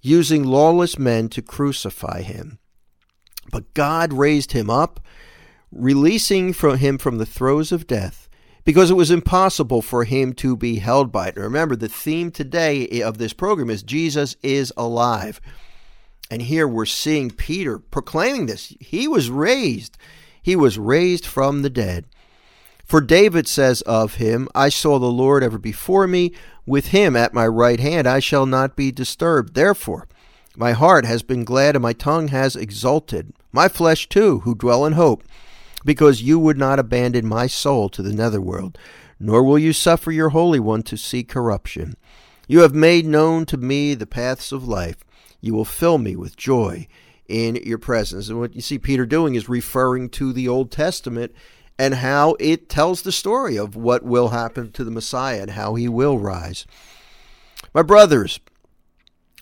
using 0.00 0.44
lawless 0.44 0.98
men 0.98 1.28
to 1.28 1.42
crucify 1.42 2.22
him. 2.22 2.58
But 3.50 3.74
God 3.74 4.12
raised 4.12 4.52
him 4.52 4.70
up, 4.70 5.00
releasing 5.70 6.52
from 6.52 6.78
him 6.78 6.98
from 6.98 7.18
the 7.18 7.26
throes 7.26 7.72
of 7.72 7.86
death, 7.86 8.28
because 8.64 8.90
it 8.90 8.94
was 8.94 9.10
impossible 9.10 9.82
for 9.82 10.04
him 10.04 10.32
to 10.34 10.56
be 10.56 10.76
held 10.76 11.10
by 11.10 11.28
it. 11.28 11.36
remember, 11.36 11.76
the 11.76 11.88
theme 11.88 12.30
today 12.30 13.02
of 13.02 13.18
this 13.18 13.32
program 13.32 13.70
is 13.70 13.82
Jesus 13.82 14.36
is 14.42 14.72
alive. 14.76 15.40
And 16.30 16.42
here 16.42 16.66
we're 16.66 16.86
seeing 16.86 17.30
Peter 17.30 17.78
proclaiming 17.78 18.46
this. 18.46 18.74
He 18.80 19.06
was 19.06 19.30
raised. 19.30 19.98
He 20.40 20.56
was 20.56 20.78
raised 20.78 21.26
from 21.26 21.62
the 21.62 21.70
dead. 21.70 22.06
For 22.84 23.00
David 23.00 23.46
says 23.48 23.82
of 23.82 24.14
him, 24.14 24.48
I 24.54 24.68
saw 24.68 24.98
the 24.98 25.06
Lord 25.06 25.42
ever 25.42 25.58
before 25.58 26.06
me, 26.06 26.32
with 26.66 26.88
him 26.88 27.16
at 27.16 27.34
my 27.34 27.46
right 27.46 27.80
hand 27.80 28.06
I 28.06 28.18
shall 28.18 28.46
not 28.46 28.76
be 28.76 28.92
disturbed. 28.92 29.54
Therefore, 29.54 30.08
my 30.56 30.72
heart 30.72 31.04
has 31.04 31.22
been 31.22 31.44
glad 31.44 31.74
and 31.74 31.82
my 31.82 31.92
tongue 31.92 32.28
has 32.28 32.56
exulted, 32.56 33.32
my 33.50 33.68
flesh 33.68 34.08
too, 34.08 34.40
who 34.40 34.54
dwell 34.54 34.84
in 34.84 34.92
hope, 34.92 35.24
because 35.84 36.22
you 36.22 36.38
would 36.38 36.58
not 36.58 36.78
abandon 36.78 37.26
my 37.26 37.46
soul 37.46 37.88
to 37.90 38.02
the 38.02 38.12
netherworld, 38.12 38.78
nor 39.18 39.42
will 39.42 39.58
you 39.58 39.72
suffer 39.72 40.10
your 40.10 40.30
Holy 40.30 40.60
One 40.60 40.82
to 40.84 40.96
see 40.96 41.24
corruption. 41.24 41.94
You 42.48 42.60
have 42.60 42.74
made 42.74 43.06
known 43.06 43.46
to 43.46 43.56
me 43.56 43.94
the 43.94 44.06
paths 44.06 44.52
of 44.52 44.66
life. 44.66 45.04
You 45.40 45.54
will 45.54 45.64
fill 45.64 45.98
me 45.98 46.16
with 46.16 46.36
joy 46.36 46.86
in 47.28 47.56
your 47.56 47.78
presence. 47.78 48.28
And 48.28 48.38
what 48.38 48.54
you 48.54 48.60
see 48.60 48.78
Peter 48.78 49.06
doing 49.06 49.34
is 49.34 49.48
referring 49.48 50.10
to 50.10 50.32
the 50.32 50.48
Old 50.48 50.70
Testament 50.70 51.32
and 51.78 51.94
how 51.94 52.36
it 52.38 52.68
tells 52.68 53.02
the 53.02 53.12
story 53.12 53.56
of 53.56 53.74
what 53.74 54.04
will 54.04 54.28
happen 54.28 54.70
to 54.72 54.84
the 54.84 54.90
Messiah 54.90 55.40
and 55.40 55.50
how 55.52 55.74
he 55.74 55.88
will 55.88 56.18
rise. 56.18 56.66
My 57.74 57.82
brothers, 57.82 58.38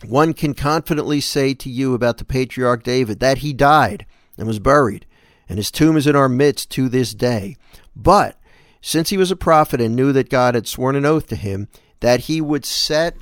one 0.04 0.32
can 0.32 0.54
confidently 0.54 1.20
say 1.20 1.52
to 1.54 1.68
you 1.68 1.94
about 1.94 2.18
the 2.18 2.24
patriarch 2.24 2.82
David 2.82 3.20
that 3.20 3.38
he 3.38 3.52
died 3.52 4.06
and 4.38 4.46
was 4.46 4.58
buried, 4.58 5.04
and 5.50 5.58
his 5.58 5.72
tomb 5.72 5.96
is 5.96 6.06
in 6.06 6.14
our 6.14 6.28
midst 6.28 6.70
to 6.70 6.88
this 6.88 7.12
day. 7.12 7.56
But 7.96 8.38
since 8.80 9.10
he 9.10 9.16
was 9.16 9.32
a 9.32 9.36
prophet 9.36 9.80
and 9.80 9.96
knew 9.96 10.12
that 10.12 10.30
God 10.30 10.54
had 10.54 10.68
sworn 10.68 10.94
an 10.94 11.04
oath 11.04 11.26
to 11.26 11.36
him 11.36 11.66
that 11.98 12.20
he 12.20 12.40
would 12.40 12.64
set 12.64 13.16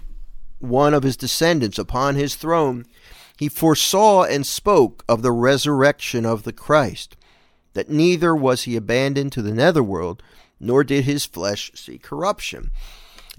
one 0.59 0.93
of 0.93 1.05
his 1.05 1.17
descendants 1.17 1.79
upon 1.79 2.17
his 2.17 2.35
throne, 2.35 2.85
he 3.39 3.49
foresaw 3.49 4.25
and 4.25 4.47
spoke 4.47 5.05
of 5.09 5.23
the 5.23 5.33
resurrection 5.33 6.27
of 6.27 6.43
the 6.43 6.53
Christ 6.53 7.17
that 7.73 7.89
neither 7.89 8.37
was 8.37 8.65
he 8.65 8.77
abandoned 8.77 9.33
to 9.33 9.41
the 9.41 9.55
netherworld, 9.55 10.23
nor 10.61 10.85
did 10.85 11.05
his 11.05 11.25
flesh 11.25 11.71
see 11.75 11.97
corruption. 11.97 12.71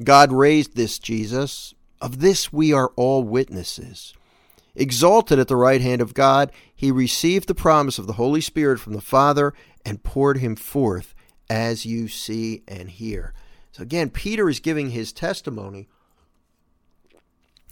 God 0.04 0.32
raised 0.32 0.76
this 0.76 0.98
Jesus. 0.98 1.76
Of 2.02 2.22
this 2.22 2.52
we 2.52 2.74
are 2.74 2.92
all 2.96 3.24
witnesses. 3.24 4.16
Exalted 4.80 5.40
at 5.40 5.50
the 5.50 5.58
right 5.58 5.82
hand 5.82 6.02
of 6.02 6.14
God, 6.14 6.54
he 6.74 6.90
received 6.90 7.50
the 7.50 7.54
promise 7.54 8.00
of 8.00 8.08
the 8.08 8.14
Holy 8.14 8.40
Spirit 8.40 8.80
from 8.80 8.94
the 8.94 9.02
Father 9.02 9.54
and 9.86 10.04
poured 10.04 10.38
him 10.38 10.56
forth, 10.56 11.14
as 11.50 11.86
you 11.86 12.08
see 12.08 12.64
and 12.66 12.90
hear. 12.90 13.34
So 13.74 13.84
again, 13.84 14.10
Peter 14.10 14.48
is 14.50 14.62
giving 14.62 14.92
his 14.92 15.12
testimony 15.12 15.90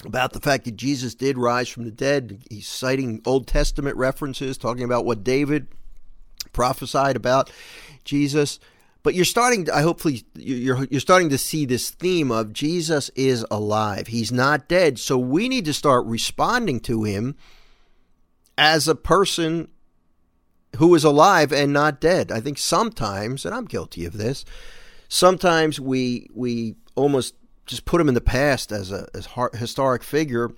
about 0.05 0.33
the 0.33 0.41
fact 0.41 0.65
that 0.65 0.75
Jesus 0.75 1.15
did 1.15 1.37
rise 1.37 1.69
from 1.69 1.85
the 1.85 1.91
dead. 1.91 2.43
He's 2.49 2.67
citing 2.67 3.21
Old 3.25 3.47
Testament 3.47 3.95
references, 3.95 4.57
talking 4.57 4.83
about 4.83 5.05
what 5.05 5.23
David 5.23 5.67
prophesied 6.51 7.15
about 7.15 7.49
Jesus. 8.03 8.59
But 9.07 9.15
you're 9.15 9.23
starting 9.23 9.63
to, 9.63 9.73
I 9.73 9.83
hopefully 9.83 10.25
you're 10.35 10.83
you're 10.91 10.99
starting 10.99 11.29
to 11.29 11.37
see 11.37 11.63
this 11.63 11.91
theme 11.91 12.29
of 12.29 12.51
Jesus 12.51 13.09
is 13.15 13.45
alive. 13.49 14.07
He's 14.07 14.33
not 14.33 14.67
dead. 14.67 14.99
So 14.99 15.17
we 15.17 15.47
need 15.47 15.63
to 15.63 15.73
start 15.73 16.05
responding 16.05 16.81
to 16.81 17.05
him 17.05 17.37
as 18.57 18.89
a 18.89 18.95
person 18.95 19.69
who 20.75 20.93
is 20.93 21.05
alive 21.05 21.53
and 21.53 21.71
not 21.71 22.01
dead. 22.01 22.33
I 22.33 22.41
think 22.41 22.57
sometimes, 22.57 23.45
and 23.45 23.55
I'm 23.55 23.63
guilty 23.63 24.03
of 24.03 24.17
this, 24.17 24.43
sometimes 25.07 25.79
we 25.79 26.27
we 26.33 26.75
almost 26.95 27.33
just 27.65 27.85
put 27.85 28.01
him 28.01 28.09
in 28.09 28.13
the 28.13 28.19
past 28.19 28.73
as 28.73 28.91
a 28.91 29.07
as 29.15 29.29
historic 29.57 30.03
figure 30.03 30.51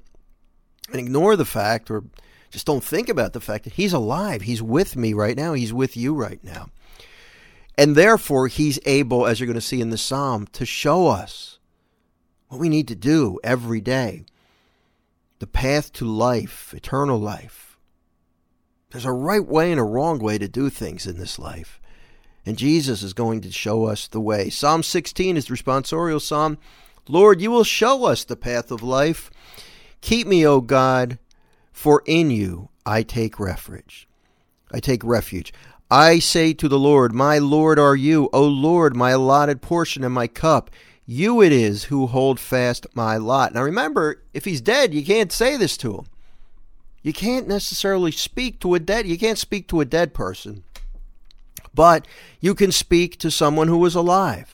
and 0.88 1.00
ignore 1.00 1.36
the 1.36 1.46
fact 1.46 1.92
or 1.92 2.04
just 2.50 2.66
don't 2.66 2.84
think 2.84 3.10
about 3.10 3.34
the 3.34 3.42
fact 3.42 3.66
that 3.66 3.74
he's 3.74 3.94
alive. 3.94 4.42
He's 4.42 4.64
with 4.64 4.96
me 4.96 5.14
right 5.14 5.38
now. 5.38 5.54
He's 5.54 5.72
with 5.72 5.96
you 5.96 6.16
right 6.16 6.44
now. 6.44 6.70
And 7.80 7.96
therefore, 7.96 8.50
he's 8.50 8.78
able, 8.86 9.26
as 9.26 9.40
you're 9.40 9.48
going 9.48 9.54
to 9.54 9.62
see 9.62 9.80
in 9.80 9.90
the 9.90 9.98
psalm, 9.98 10.48
to 10.48 10.66
show 10.66 11.08
us 11.08 11.60
what 12.50 12.60
we 12.60 12.68
need 12.68 12.90
to 12.90 12.96
do 12.96 13.40
every 13.42 13.80
day. 13.80 14.26
The 15.40 15.48
path 15.48 15.94
to 15.94 16.04
life, 16.04 16.74
eternal 16.76 17.18
life. 17.18 17.78
There's 18.90 19.06
a 19.06 19.14
right 19.14 19.46
way 19.46 19.72
and 19.72 19.80
a 19.80 19.86
wrong 19.86 20.20
way 20.20 20.38
to 20.40 20.50
do 20.50 20.70
things 20.70 21.08
in 21.08 21.18
this 21.18 21.40
life. 21.40 21.80
And 22.46 22.58
Jesus 22.58 23.02
is 23.02 23.14
going 23.14 23.40
to 23.42 23.52
show 23.52 23.86
us 23.86 24.10
the 24.10 24.20
way. 24.20 24.50
Psalm 24.50 24.84
16 24.84 25.38
is 25.38 25.46
the 25.46 25.54
responsorial 25.54 26.22
psalm. 26.22 26.58
Lord, 27.08 27.40
you 27.40 27.50
will 27.50 27.64
show 27.64 28.04
us 28.04 28.26
the 28.26 28.36
path 28.36 28.72
of 28.72 28.84
life. 28.84 29.32
Keep 30.02 30.28
me, 30.28 30.46
O 30.46 30.60
God, 30.60 31.18
for 31.72 32.04
in 32.06 32.30
you 32.30 32.72
I 32.86 33.04
take 33.04 33.40
refuge. 33.40 34.06
I 34.70 34.82
take 34.82 35.02
refuge. 35.06 35.54
I 35.92 36.20
say 36.20 36.54
to 36.54 36.68
the 36.68 36.78
Lord, 36.78 37.14
My 37.14 37.40
Lord 37.40 37.80
are 37.80 37.96
you, 37.96 38.30
O 38.32 38.46
Lord, 38.46 38.96
my 38.96 39.12
allotted 39.12 39.62
portion 39.62 40.04
and 40.04 40.14
my 40.14 40.28
cup. 40.28 40.70
You 41.08 41.42
it 41.42 41.52
is 41.52 41.86
who 41.86 42.06
hold 42.06 42.40
fast 42.40 42.86
my 42.94 43.18
lot. 43.18 43.56
Now 43.56 43.64
remember, 43.64 44.22
if 44.32 44.46
he's 44.46 44.62
dead, 44.62 44.94
you 44.94 45.04
can't 45.04 45.32
say 45.32 45.58
this 45.58 45.76
to 45.78 45.96
him. 45.96 46.06
You 47.02 47.14
can't 47.14 47.48
necessarily 47.48 48.12
speak 48.12 48.60
to 48.60 48.76
a 48.76 48.80
dead 48.80 49.08
you 49.08 49.18
can't 49.18 49.38
speak 49.40 49.68
to 49.70 49.82
a 49.82 49.86
dead 49.86 50.14
person. 50.14 50.64
But 51.74 52.06
you 52.40 52.54
can 52.54 52.72
speak 52.72 53.18
to 53.20 53.32
someone 53.32 53.68
who 53.68 53.84
is 53.86 53.96
alive. 53.96 54.54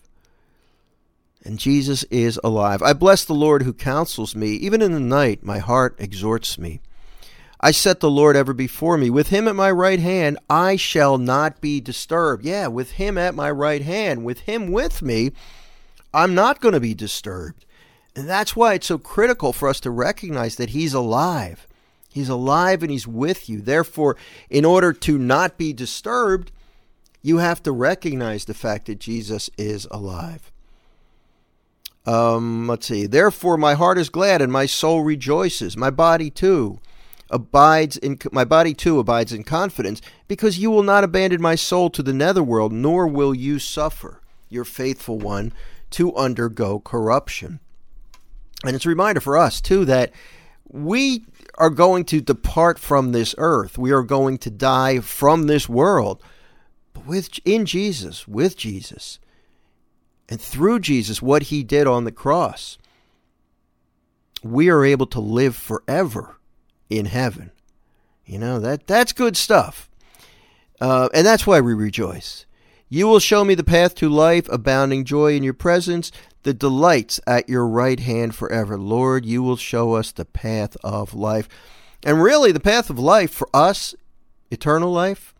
And 1.44 1.60
Jesus 1.60 2.04
is 2.06 2.40
alive. 2.44 2.82
I 2.82 2.94
bless 2.94 3.26
the 3.26 3.34
Lord 3.34 3.64
who 3.64 3.74
counsels 3.74 4.36
me. 4.36 4.52
Even 4.52 4.82
in 4.82 4.94
the 4.94 5.00
night, 5.02 5.44
my 5.44 5.60
heart 5.60 5.96
exhorts 6.00 6.58
me. 6.58 6.80
I 7.66 7.72
set 7.72 8.00
the 8.00 8.12
Lord 8.12 8.36
ever 8.36 8.54
before 8.54 8.96
me. 8.96 9.10
With 9.10 9.30
him 9.30 9.48
at 9.48 9.56
my 9.56 9.72
right 9.72 10.00
hand, 10.00 10.38
I 10.48 10.76
shall 10.76 11.18
not 11.18 11.62
be 11.62 11.82
disturbed. 11.82 12.46
Yeah, 12.46 12.68
with 12.68 12.92
him 12.92 13.18
at 13.18 13.34
my 13.34 13.50
right 13.50 13.82
hand, 13.82 14.24
with 14.24 14.42
him 14.42 14.72
with 14.72 15.02
me, 15.02 15.32
I'm 16.14 16.36
not 16.36 16.62
going 16.62 16.76
to 16.76 16.80
be 16.80 16.94
disturbed. 16.94 17.66
And 18.16 18.30
that's 18.30 18.56
why 18.56 18.76
it's 18.76 18.86
so 18.86 19.00
critical 19.00 19.52
for 19.52 19.68
us 19.68 19.80
to 19.80 19.90
recognize 19.90 20.58
that 20.58 20.70
he's 20.70 20.94
alive. 20.94 21.68
He's 22.14 22.30
alive 22.30 22.84
and 22.84 22.92
he's 22.92 23.08
with 23.08 23.50
you. 23.50 23.62
Therefore, 23.62 24.16
in 24.48 24.64
order 24.64 24.94
to 24.94 25.18
not 25.18 25.58
be 25.58 25.74
disturbed, 25.74 26.52
you 27.24 27.38
have 27.38 27.64
to 27.64 27.72
recognize 27.72 28.46
the 28.46 28.54
fact 28.54 28.86
that 28.86 29.00
Jesus 29.00 29.50
is 29.58 29.88
alive. 29.90 30.52
Um, 32.06 32.68
let's 32.68 32.86
see. 32.86 33.08
Therefore, 33.08 33.58
my 33.58 33.74
heart 33.74 33.98
is 33.98 34.10
glad 34.10 34.44
and 34.44 34.52
my 34.52 34.68
soul 34.68 35.02
rejoices. 35.02 35.76
My 35.76 35.90
body 35.90 36.30
too 36.30 36.80
abides 37.30 37.98
in 37.98 38.20
my 38.32 38.46
body 38.46 38.74
too 38.74 39.00
abides 39.00 39.34
in 39.34 39.44
confidence, 39.44 40.02
because 40.28 40.60
you 40.60 40.70
will 40.70 40.84
not 40.84 41.04
abandon 41.04 41.42
my 41.42 41.56
soul 41.56 41.90
to 41.90 42.04
the 42.04 42.14
netherworld, 42.14 42.72
nor 42.72 43.08
will 43.08 43.34
you 43.34 43.60
suffer 43.60 44.22
your 44.50 44.64
faithful 44.64 45.18
one 45.18 45.52
to 45.92 46.16
undergo 46.16 46.80
corruption. 46.80 47.60
And 48.64 48.76
it's 48.76 48.86
a 48.86 48.90
reminder 48.90 49.22
for 49.22 49.38
us 49.38 49.62
too 49.62 49.86
that 49.86 50.12
we 50.68 51.26
are 51.58 51.70
going 51.70 52.06
to 52.06 52.22
depart 52.22 52.80
from 52.80 53.12
this 53.12 53.36
earth. 53.38 53.78
We 53.78 53.92
are 53.92 54.04
going 54.04 54.38
to 54.40 54.50
die 54.50 55.00
from 55.00 55.44
this 55.44 55.70
world. 55.70 56.22
But 56.94 57.06
with 57.06 57.40
in 57.46 57.66
Jesus, 57.66 58.28
with 58.28 58.58
Jesus, 58.58 59.20
and 60.28 60.42
through 60.42 60.80
Jesus, 60.80 61.22
what 61.22 61.44
he 61.44 61.64
did 61.64 61.86
on 61.88 62.04
the 62.04 62.12
cross, 62.12 62.78
we 64.44 64.70
are 64.70 64.84
able 64.84 65.06
to 65.08 65.20
live 65.20 65.56
forever 65.56 66.38
in 66.98 67.06
heaven. 67.06 67.52
You 68.26 68.40
know, 68.40 68.60
that 68.60 68.88
that's 68.88 69.14
good 69.14 69.38
stuff. 69.38 69.90
Uh, 70.82 71.10
and 71.14 71.26
that's 71.26 71.48
why 71.48 71.62
we 71.62 71.74
rejoice. 71.74 72.46
You 72.90 73.08
will 73.08 73.20
show 73.20 73.44
me 73.44 73.56
the 73.56 73.64
path 73.64 73.96
to 73.96 74.10
life, 74.10 74.48
abounding 74.50 75.06
joy 75.06 75.36
in 75.36 75.44
your 75.44 75.54
presence, 75.54 76.12
the 76.44 76.54
delights 76.54 77.20
at 77.26 77.50
your 77.50 77.68
right 77.68 78.00
hand 78.00 78.36
forever. 78.36 78.78
Lord, 78.78 79.26
you 79.26 79.42
will 79.42 79.58
show 79.58 79.94
us 79.94 80.12
the 80.12 80.26
path 80.26 80.78
of 80.84 81.14
life. 81.14 81.48
And 82.04 82.22
really, 82.22 82.52
the 82.52 82.60
path 82.60 82.90
of 82.90 83.00
life 83.00 83.32
for 83.32 83.50
us, 83.54 83.96
eternal 84.52 84.92
life, 84.92 85.34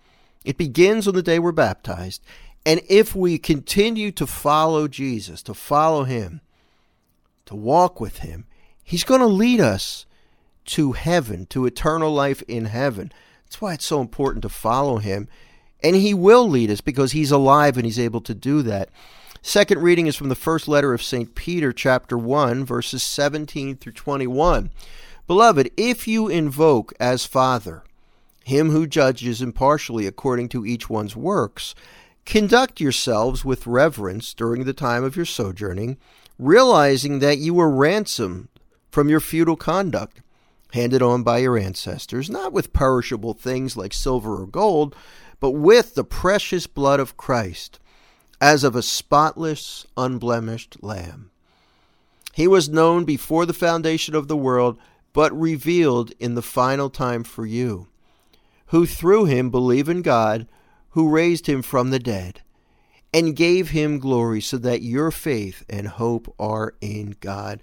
it 0.44 0.58
begins 0.58 1.08
on 1.08 1.16
the 1.16 1.24
day 1.24 1.40
we're 1.40 1.52
baptized 1.52 2.22
and 2.66 2.82
if 2.90 3.16
we 3.16 3.38
continue 3.38 4.12
to 4.14 4.26
follow 4.26 4.88
Jesus, 4.88 5.44
to 5.44 5.54
follow 5.54 6.04
Him, 6.04 6.42
to 7.46 7.56
walk 7.56 8.02
with 8.02 8.20
Him, 8.20 8.46
He's 8.84 9.04
going 9.04 9.22
to 9.22 9.28
lead 9.28 9.62
us 9.62 10.06
to 10.66 10.94
heaven, 10.94 11.46
to 11.48 11.66
eternal 11.66 12.14
life 12.14 12.42
in 12.48 12.66
heaven. 12.66 13.12
That's 13.44 13.62
why 13.62 13.74
it's 13.74 13.86
so 13.86 14.02
important 14.02 14.42
to 14.44 14.50
follow 14.50 14.98
Him. 14.98 15.28
And 15.84 15.96
He 15.96 16.14
will 16.14 16.48
lead 16.48 16.72
us 16.72 16.82
because 16.82 17.12
He's 17.12 17.32
alive 17.32 17.78
and 17.78 17.86
He's 17.86 18.00
able 18.00 18.22
to 18.22 18.34
do 18.34 18.62
that. 18.64 18.90
Second 19.42 19.82
reading 19.82 20.08
is 20.08 20.16
from 20.16 20.30
the 20.30 20.36
first 20.36 20.68
letter 20.68 20.94
of 20.94 21.04
St. 21.04 21.36
Peter, 21.36 21.72
chapter 21.72 22.18
1, 22.18 22.66
verses 22.66 23.04
17 23.04 23.78
through 23.78 23.94
21. 23.94 24.72
Beloved, 25.28 25.72
if 25.78 26.08
you 26.08 26.28
invoke 26.28 26.94
as 27.00 27.26
Father 27.26 27.84
him 28.44 28.70
who 28.70 28.86
judges 28.86 29.42
impartially 29.42 30.06
according 30.06 30.50
to 30.50 30.66
each 30.66 30.88
one's 30.88 31.16
works, 31.16 31.74
Conduct 32.26 32.82
yourselves 32.82 33.46
with 33.46 33.68
reverence 33.68 34.34
during 34.34 34.64
the 34.64 34.74
time 34.74 35.04
of 35.04 35.16
your 35.16 35.26
sojourning, 35.26 35.98
realizing 36.40 37.20
that 37.20 37.38
you 37.38 37.54
were 37.54 37.70
ransomed 37.70 38.48
from 38.90 39.10
your 39.10 39.20
futile 39.20 39.56
conduct, 39.56 40.22
handed 40.74 41.02
on 41.02 41.24
by 41.24 41.40
your 41.40 41.58
ancestors, 41.58 42.30
not 42.30 42.54
with 42.54 42.74
perishable 42.74 43.34
things 43.34 43.78
like 43.78 43.94
silver 43.94 44.42
or 44.42 44.48
gold, 44.48 44.96
but 45.40 45.52
with 45.52 45.96
the 45.96 46.04
precious 46.04 46.68
blood 46.68 47.00
of 47.00 47.18
Christ, 47.18 47.80
as 48.42 48.64
of 48.64 48.76
a 48.76 48.82
spotless, 48.82 49.86
unblemished 49.96 50.84
lamb. 50.84 51.32
He 52.34 52.48
was 52.48 52.68
known 52.68 53.06
before 53.06 53.46
the 53.46 53.54
foundation 53.54 54.16
of 54.16 54.28
the 54.28 54.38
world, 54.38 54.78
but 55.14 55.40
revealed 55.40 56.12
in 56.20 56.36
the 56.36 56.42
final 56.42 56.90
time 56.90 57.24
for 57.24 57.46
you, 57.46 57.88
who 58.68 58.86
through 58.86 59.26
him 59.26 59.50
believe 59.50 59.88
in 59.88 60.02
God 60.02 60.48
who 60.96 61.10
raised 61.10 61.46
him 61.48 61.62
from 61.62 61.90
the 61.90 62.00
dead 62.00 62.42
and 63.14 63.36
gave 63.36 63.72
him 63.72 64.00
glory 64.00 64.40
so 64.40 64.58
that 64.58 64.82
your 64.82 65.12
faith 65.12 65.64
and 65.70 65.88
hope 65.88 66.34
are 66.40 66.74
in 66.80 67.18
God. 67.20 67.62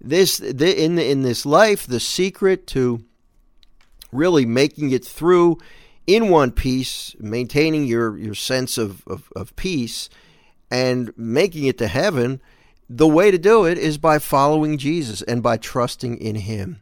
This 0.00 0.38
the, 0.38 0.84
in 0.84 0.98
in 0.98 1.22
this 1.22 1.44
life 1.44 1.86
the 1.86 2.00
secret 2.00 2.66
to 2.68 3.04
really 4.12 4.46
making 4.46 4.90
it 4.90 5.04
through 5.04 5.58
in 6.06 6.28
one 6.30 6.52
piece, 6.52 7.14
maintaining 7.18 7.84
your 7.84 8.16
your 8.16 8.34
sense 8.34 8.78
of, 8.78 9.06
of, 9.06 9.32
of 9.34 9.54
peace 9.56 10.08
and 10.70 11.12
making 11.16 11.64
it 11.64 11.78
to 11.78 11.88
heaven, 11.88 12.40
the 12.88 13.08
way 13.08 13.30
to 13.30 13.38
do 13.38 13.64
it 13.64 13.78
is 13.78 13.98
by 13.98 14.18
following 14.18 14.78
Jesus 14.78 15.22
and 15.22 15.42
by 15.42 15.56
trusting 15.56 16.18
in 16.18 16.36
him. 16.36 16.80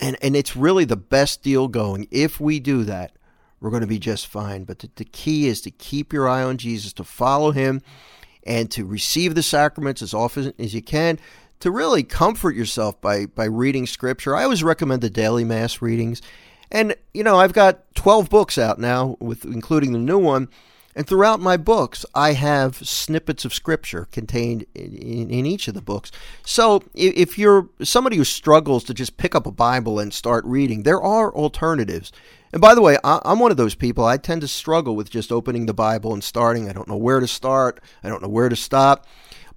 And 0.00 0.16
and 0.22 0.34
it's 0.34 0.56
really 0.56 0.84
the 0.84 0.96
best 0.96 1.42
deal 1.42 1.68
going 1.68 2.08
if 2.10 2.40
we 2.40 2.58
do 2.58 2.84
that 2.84 3.12
we're 3.62 3.70
going 3.70 3.82
to 3.82 3.86
be 3.86 4.00
just 4.00 4.26
fine. 4.26 4.64
But 4.64 4.80
the, 4.80 4.90
the 4.96 5.04
key 5.04 5.46
is 5.46 5.60
to 5.62 5.70
keep 5.70 6.12
your 6.12 6.28
eye 6.28 6.42
on 6.42 6.58
Jesus, 6.58 6.92
to 6.94 7.04
follow 7.04 7.52
him, 7.52 7.80
and 8.44 8.68
to 8.72 8.84
receive 8.84 9.36
the 9.36 9.42
sacraments 9.42 10.02
as 10.02 10.12
often 10.12 10.52
as 10.58 10.74
you 10.74 10.82
can, 10.82 11.20
to 11.62 11.70
really 11.70 12.02
comfort 12.02 12.56
yourself 12.56 13.00
by, 13.00 13.24
by 13.24 13.44
reading 13.44 13.86
scripture. 13.86 14.34
I 14.34 14.42
always 14.42 14.64
recommend 14.64 15.00
the 15.00 15.08
daily 15.08 15.44
mass 15.44 15.80
readings. 15.80 16.20
And, 16.72 16.96
you 17.14 17.22
know, 17.22 17.38
I've 17.38 17.52
got 17.52 17.94
12 17.94 18.28
books 18.28 18.58
out 18.58 18.80
now, 18.80 19.16
with 19.20 19.44
including 19.44 19.92
the 19.92 20.00
new 20.00 20.18
one. 20.18 20.48
And 20.96 21.06
throughout 21.06 21.38
my 21.38 21.56
books, 21.56 22.04
I 22.16 22.32
have 22.32 22.76
snippets 22.76 23.44
of 23.44 23.54
scripture 23.54 24.08
contained 24.10 24.66
in, 24.74 24.96
in, 24.96 25.30
in, 25.30 25.46
each 25.46 25.68
of 25.68 25.74
the 25.74 25.80
books. 25.80 26.10
So 26.44 26.82
if 26.94 27.38
you're 27.38 27.68
somebody 27.80 28.16
who 28.16 28.24
struggles 28.24 28.82
to 28.84 28.92
just 28.92 29.16
pick 29.16 29.36
up 29.36 29.46
a 29.46 29.52
Bible 29.52 30.00
and 30.00 30.12
start 30.12 30.44
reading, 30.44 30.82
there 30.82 31.00
are 31.00 31.32
alternatives. 31.32 32.10
And 32.52 32.60
by 32.60 32.74
the 32.74 32.82
way, 32.82 32.98
I'm 33.04 33.38
one 33.38 33.52
of 33.52 33.56
those 33.56 33.76
people. 33.76 34.04
I 34.04 34.16
tend 34.16 34.40
to 34.40 34.48
struggle 34.48 34.96
with 34.96 35.10
just 35.10 35.30
opening 35.30 35.66
the 35.66 35.74
Bible 35.74 36.12
and 36.12 36.24
starting. 36.24 36.68
I 36.68 36.72
don't 36.72 36.88
know 36.88 36.96
where 36.96 37.20
to 37.20 37.28
start, 37.28 37.80
I 38.02 38.08
don't 38.08 38.20
know 38.20 38.28
where 38.28 38.48
to 38.48 38.56
stop. 38.56 39.06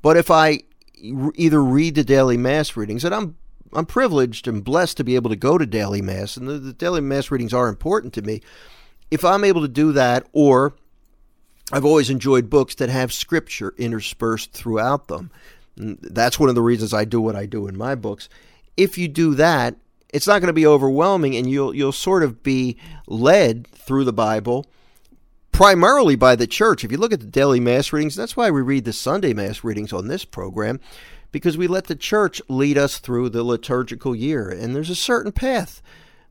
But 0.03 0.17
if 0.17 0.29
I 0.29 0.59
either 0.97 1.63
read 1.63 1.95
the 1.95 2.03
daily 2.03 2.37
Mass 2.37 2.75
readings, 2.75 3.03
and 3.03 3.13
I'm 3.13 3.35
I'm 3.73 3.85
privileged 3.85 4.47
and 4.47 4.63
blessed 4.63 4.97
to 4.97 5.03
be 5.03 5.15
able 5.15 5.29
to 5.29 5.35
go 5.35 5.57
to 5.57 5.65
daily 5.65 6.01
Mass, 6.01 6.37
and 6.37 6.47
the, 6.47 6.57
the 6.57 6.73
daily 6.73 7.01
Mass 7.01 7.31
readings 7.31 7.53
are 7.53 7.67
important 7.67 8.13
to 8.13 8.21
me. 8.21 8.41
If 9.11 9.23
I'm 9.23 9.43
able 9.43 9.61
to 9.61 9.67
do 9.67 9.91
that, 9.91 10.27
or 10.33 10.75
I've 11.71 11.85
always 11.85 12.09
enjoyed 12.09 12.49
books 12.49 12.75
that 12.75 12.89
have 12.89 13.11
scripture 13.11 13.73
interspersed 13.77 14.51
throughout 14.51 15.07
them. 15.07 15.31
And 15.77 15.97
that's 16.01 16.39
one 16.39 16.49
of 16.49 16.55
the 16.55 16.61
reasons 16.61 16.93
I 16.93 17.05
do 17.05 17.19
what 17.19 17.35
I 17.35 17.45
do 17.45 17.67
in 17.67 17.77
my 17.77 17.95
books. 17.95 18.29
If 18.77 18.97
you 18.97 19.07
do 19.07 19.35
that, 19.35 19.75
it's 20.13 20.27
not 20.27 20.39
going 20.39 20.47
to 20.47 20.53
be 20.53 20.67
overwhelming 20.67 21.35
and 21.35 21.49
you'll 21.49 21.73
you'll 21.73 21.91
sort 21.91 22.23
of 22.23 22.43
be 22.43 22.77
led 23.07 23.67
through 23.67 24.05
the 24.05 24.13
Bible 24.13 24.65
primarily 25.55 26.17
by 26.17 26.35
the 26.35 26.45
church. 26.45 26.83
If 26.83 26.91
you 26.91 26.97
look 26.97 27.13
at 27.13 27.21
the 27.21 27.25
daily 27.25 27.61
mass 27.61 27.93
readings, 27.93 28.13
that's 28.13 28.35
why 28.35 28.51
we 28.51 28.61
read 28.61 28.83
the 28.83 28.91
Sunday 28.91 29.33
mass 29.33 29.63
readings 29.63 29.93
on 29.93 30.09
this 30.09 30.25
program 30.25 30.81
because 31.31 31.57
we 31.57 31.65
let 31.65 31.85
the 31.85 31.95
church 31.95 32.41
lead 32.49 32.77
us 32.77 32.99
through 32.99 33.29
the 33.29 33.41
liturgical 33.41 34.13
year 34.13 34.49
and 34.49 34.75
there's 34.75 34.89
a 34.89 34.95
certain 34.95 35.31
path 35.31 35.81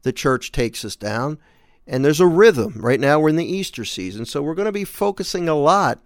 the 0.02 0.12
church 0.12 0.52
takes 0.52 0.84
us 0.84 0.94
down 0.94 1.38
and 1.86 2.04
there's 2.04 2.20
a 2.20 2.26
rhythm. 2.26 2.74
Right 2.76 3.00
now 3.00 3.18
we're 3.18 3.30
in 3.30 3.36
the 3.36 3.46
Easter 3.46 3.86
season, 3.86 4.26
so 4.26 4.42
we're 4.42 4.54
going 4.54 4.66
to 4.66 4.72
be 4.72 4.84
focusing 4.84 5.48
a 5.48 5.54
lot 5.54 6.00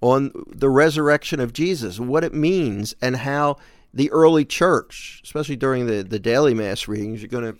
on 0.00 0.32
the 0.48 0.68
resurrection 0.68 1.38
of 1.38 1.52
Jesus, 1.52 2.00
what 2.00 2.24
it 2.24 2.34
means, 2.34 2.92
and 3.00 3.18
how 3.18 3.58
the 3.94 4.10
early 4.10 4.44
church, 4.44 5.20
especially 5.22 5.56
during 5.56 5.86
the, 5.86 6.02
the 6.02 6.18
daily 6.18 6.54
mass 6.54 6.88
readings, 6.88 7.22
you're 7.22 7.28
going 7.28 7.52
to 7.52 7.58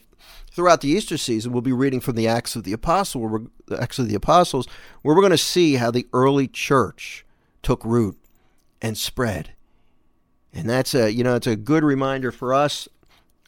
throughout 0.59 0.81
the 0.81 0.89
Easter 0.89 1.17
season, 1.17 1.53
we'll 1.53 1.63
be 1.63 1.71
reading 1.71 2.01
from 2.01 2.17
the 2.17 2.27
Acts 2.27 2.57
of 2.57 2.65
the 2.65 2.73
Apostle, 2.73 3.47
Acts 3.79 4.01
of 4.01 4.09
the 4.09 4.17
Apostles, 4.17 4.67
where 5.03 5.15
we're 5.15 5.23
going 5.23 5.31
to 5.31 5.39
see 5.39 5.75
how 5.75 5.93
the 5.93 6.09
early 6.13 6.49
church 6.49 7.25
took 7.63 7.85
root 7.85 8.19
and 8.83 8.99
spread. 8.99 9.53
And 10.53 10.69
that's 10.69 10.97
a 10.97 11.13
you 11.13 11.23
know 11.23 11.37
it's 11.37 11.47
a 11.47 11.55
good 11.55 11.85
reminder 11.85 12.33
for 12.33 12.53
us 12.53 12.89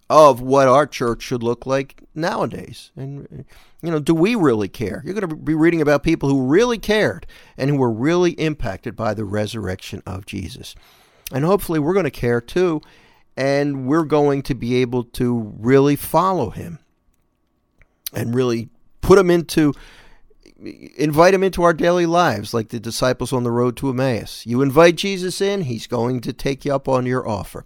of 0.09 0.41
what 0.41 0.69
our 0.69 0.87
church 0.87 1.23
should 1.23 1.43
look 1.43 1.67
like 1.67 2.05
nowadays. 2.15 2.93
And, 2.95 3.45
you 3.83 3.91
know, 3.91 3.99
do 3.99 4.15
we 4.15 4.37
really 4.37 4.69
care? 4.69 5.03
You're 5.05 5.15
going 5.15 5.29
to 5.29 5.35
be 5.35 5.55
reading 5.55 5.81
about 5.81 6.05
people 6.05 6.29
who 6.29 6.47
really 6.47 6.79
cared 6.79 7.27
and 7.57 7.71
who 7.71 7.77
were 7.77 7.91
really 7.93 8.33
impacted 8.33 8.95
by 8.95 9.15
the 9.15 9.25
resurrection 9.25 10.01
of 10.07 10.27
Jesus. 10.27 10.77
And 11.33 11.45
hopefully 11.45 11.81
we're 11.81 11.95
going 11.95 12.05
to 12.05 12.11
care 12.13 12.41
too, 12.41 12.83
and 13.37 13.89
we're 13.89 14.05
going 14.05 14.43
to 14.43 14.55
be 14.55 14.77
able 14.77 15.03
to 15.05 15.53
really 15.59 15.97
follow 15.97 16.51
him 16.51 16.79
and 18.13 18.35
really 18.35 18.69
put 19.01 19.19
him 19.19 19.31
into 19.31 19.73
invite 20.97 21.33
him 21.33 21.43
into 21.43 21.63
our 21.63 21.73
daily 21.73 22.05
lives 22.05 22.53
like 22.53 22.69
the 22.69 22.79
disciples 22.79 23.33
on 23.33 23.45
the 23.45 23.51
road 23.51 23.77
to 23.79 23.89
Emmaus. 23.89 24.45
You 24.47 24.61
invite 24.61 24.97
Jesus 24.97 25.41
in, 25.41 25.63
he's 25.63 25.87
going 25.87 26.21
to 26.21 26.33
take 26.33 26.65
you 26.65 26.75
up 26.75 26.87
on 26.87 27.07
your 27.07 27.27
offer. 27.27 27.65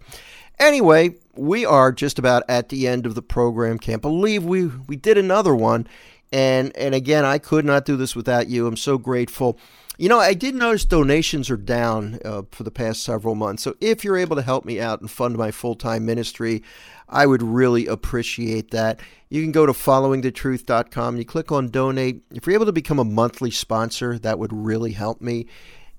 Anyway, 0.59 1.15
we 1.35 1.65
are 1.65 1.91
just 1.91 2.17
about 2.17 2.43
at 2.47 2.69
the 2.69 2.87
end 2.87 3.05
of 3.05 3.15
the 3.15 3.21
program. 3.21 3.77
Can't 3.77 4.01
believe 4.01 4.45
we 4.45 4.67
we 4.67 4.95
did 4.95 5.17
another 5.17 5.53
one. 5.53 5.87
And 6.31 6.75
and 6.75 6.95
again, 6.95 7.25
I 7.25 7.37
could 7.37 7.65
not 7.65 7.85
do 7.85 7.95
this 7.95 8.15
without 8.15 8.47
you. 8.47 8.67
I'm 8.67 8.77
so 8.77 8.97
grateful. 8.97 9.59
You 9.97 10.09
know, 10.09 10.19
I 10.19 10.33
did 10.33 10.55
notice 10.55 10.83
donations 10.83 11.49
are 11.49 11.57
down 11.57 12.19
uh, 12.25 12.41
for 12.51 12.63
the 12.63 12.71
past 12.71 13.01
several 13.03 13.33
months. 13.33 13.63
So 13.63 13.75
if 13.79 14.03
you're 14.03 14.17
able 14.17 14.35
to 14.35 14.41
help 14.41 14.65
me 14.65 14.81
out 14.81 14.99
and 14.99 15.09
fund 15.09 15.37
my 15.37 15.51
full 15.51 15.75
time 15.75 16.05
ministry, 16.05 16.63
I 17.07 17.25
would 17.25 17.41
really 17.41 17.87
appreciate 17.87 18.71
that. 18.71 18.99
You 19.29 19.41
can 19.41 19.51
go 19.51 19.65
to 19.65 19.71
followingthetruth.com. 19.71 21.17
You 21.17 21.25
click 21.25 21.51
on 21.51 21.69
donate. 21.69 22.23
If 22.31 22.45
you're 22.45 22.55
able 22.55 22.65
to 22.65 22.73
become 22.73 22.99
a 22.99 23.05
monthly 23.05 23.51
sponsor, 23.51 24.19
that 24.19 24.37
would 24.37 24.51
really 24.51 24.91
help 24.91 25.21
me. 25.21 25.47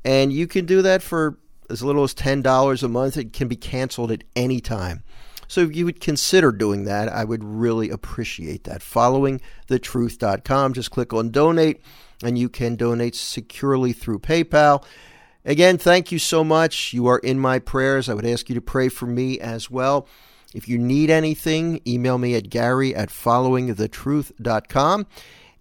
And 0.05 0.33
you 0.33 0.47
can 0.47 0.67
do 0.67 0.83
that 0.83 1.03
for 1.03 1.39
as 1.71 1.83
little 1.83 2.05
as 2.05 2.15
$10 2.15 2.83
a 2.83 2.89
month. 2.89 3.17
It 3.17 3.33
can 3.33 3.49
be 3.49 3.57
canceled 3.57 4.13
at 4.13 4.25
any 4.35 4.61
time. 4.61 5.03
So 5.49 5.63
if 5.63 5.75
you 5.77 5.85
would 5.85 6.01
consider 6.01 6.53
doing 6.53 6.85
that, 6.85 7.09
I 7.09 7.25
would 7.25 7.45
really 7.45 7.91
appreciate 7.91 8.65
that. 8.65 8.81
Followingthetruth.com. 8.81 10.73
Just 10.73 10.91
click 10.91 11.13
on 11.13 11.31
donate 11.31 11.81
and 12.23 12.39
you 12.39 12.49
can 12.49 12.77
donate 12.77 13.15
securely 13.15 13.93
through 13.93 14.21
PayPal. 14.21 14.85
Again, 15.45 15.79
thank 15.79 16.11
you 16.11 16.19
so 16.19 16.43
much. 16.43 16.93
You 16.93 17.07
are 17.07 17.19
in 17.19 17.39
my 17.39 17.59
prayers. 17.61 18.09
I 18.09 18.15
would 18.15 18.27
ask 18.27 18.49
you 18.49 18.55
to 18.57 18.61
pray 18.61 18.89
for 18.89 19.07
me 19.07 19.39
as 19.39 19.71
well. 19.71 20.09
If 20.55 20.69
you 20.69 20.79
need 20.79 21.11
anything, 21.11 21.81
email 21.87 22.19
me 22.19 22.35
at 22.35 22.51
gary 22.51 22.95
at 22.95 23.11
followingthetruth.com. 23.11 25.07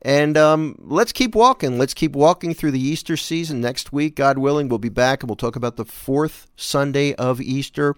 And 0.01 0.37
um, 0.37 0.75
let's 0.79 1.11
keep 1.11 1.35
walking. 1.35 1.77
Let's 1.77 1.93
keep 1.93 2.13
walking 2.13 2.53
through 2.53 2.71
the 2.71 2.79
Easter 2.79 3.17
season. 3.17 3.59
Next 3.59 3.91
week, 3.91 4.15
God 4.15 4.37
willing, 4.37 4.69
we'll 4.69 4.77
be 4.77 4.89
back 4.89 5.21
and 5.21 5.29
we'll 5.29 5.35
talk 5.35 5.55
about 5.55 5.75
the 5.77 5.85
fourth 5.85 6.47
Sunday 6.55 7.13
of 7.15 7.41
Easter. 7.41 7.95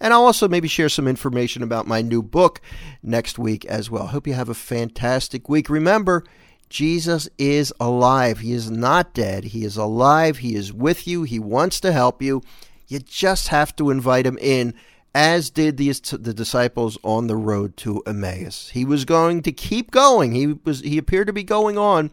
And 0.00 0.14
I'll 0.14 0.24
also 0.24 0.48
maybe 0.48 0.68
share 0.68 0.88
some 0.88 1.06
information 1.06 1.62
about 1.62 1.86
my 1.86 2.00
new 2.00 2.22
book 2.22 2.60
next 3.02 3.38
week 3.38 3.64
as 3.66 3.90
well. 3.90 4.08
Hope 4.08 4.26
you 4.26 4.32
have 4.32 4.48
a 4.48 4.54
fantastic 4.54 5.48
week. 5.48 5.68
Remember, 5.68 6.24
Jesus 6.70 7.28
is 7.36 7.72
alive. 7.78 8.38
He 8.38 8.52
is 8.52 8.70
not 8.70 9.12
dead. 9.12 9.44
He 9.44 9.64
is 9.64 9.76
alive. 9.76 10.38
He 10.38 10.54
is 10.54 10.72
with 10.72 11.06
you. 11.06 11.24
He 11.24 11.38
wants 11.38 11.80
to 11.80 11.92
help 11.92 12.22
you. 12.22 12.42
You 12.88 13.00
just 13.00 13.48
have 13.48 13.76
to 13.76 13.90
invite 13.90 14.24
him 14.24 14.38
in 14.40 14.74
as 15.14 15.50
did 15.50 15.76
the, 15.76 15.90
the 16.12 16.32
disciples 16.32 16.96
on 17.02 17.26
the 17.26 17.36
road 17.36 17.76
to 17.78 18.02
Emmaus. 18.06 18.70
He 18.70 18.84
was 18.84 19.04
going 19.04 19.42
to 19.42 19.52
keep 19.52 19.90
going. 19.90 20.32
He 20.32 20.46
was 20.64 20.80
he 20.80 20.98
appeared 20.98 21.26
to 21.26 21.32
be 21.32 21.42
going 21.42 21.76
on 21.76 22.10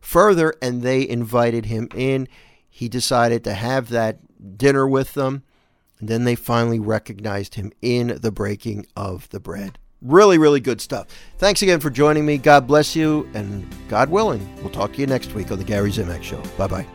further 0.00 0.54
and 0.62 0.82
they 0.82 1.06
invited 1.06 1.66
him 1.66 1.88
in. 1.94 2.28
He 2.68 2.88
decided 2.88 3.42
to 3.44 3.54
have 3.54 3.88
that 3.88 4.18
dinner 4.56 4.86
with 4.86 5.14
them 5.14 5.42
and 5.98 6.08
then 6.08 6.24
they 6.24 6.34
finally 6.34 6.78
recognized 6.78 7.54
him 7.54 7.72
in 7.82 8.18
the 8.20 8.32
breaking 8.32 8.86
of 8.96 9.28
the 9.30 9.40
bread. 9.40 9.78
Really, 10.02 10.38
really 10.38 10.60
good 10.60 10.80
stuff. 10.80 11.06
Thanks 11.38 11.62
again 11.62 11.80
for 11.80 11.90
joining 11.90 12.26
me. 12.26 12.38
God 12.38 12.66
bless 12.66 12.94
you, 12.94 13.28
and 13.34 13.66
God 13.88 14.10
willing, 14.10 14.54
we'll 14.56 14.70
talk 14.70 14.92
to 14.92 15.00
you 15.00 15.06
next 15.06 15.34
week 15.34 15.50
on 15.50 15.58
the 15.58 15.64
Gary 15.64 15.90
Zimak 15.90 16.22
Show. 16.22 16.42
Bye 16.58 16.66
bye. 16.66 16.86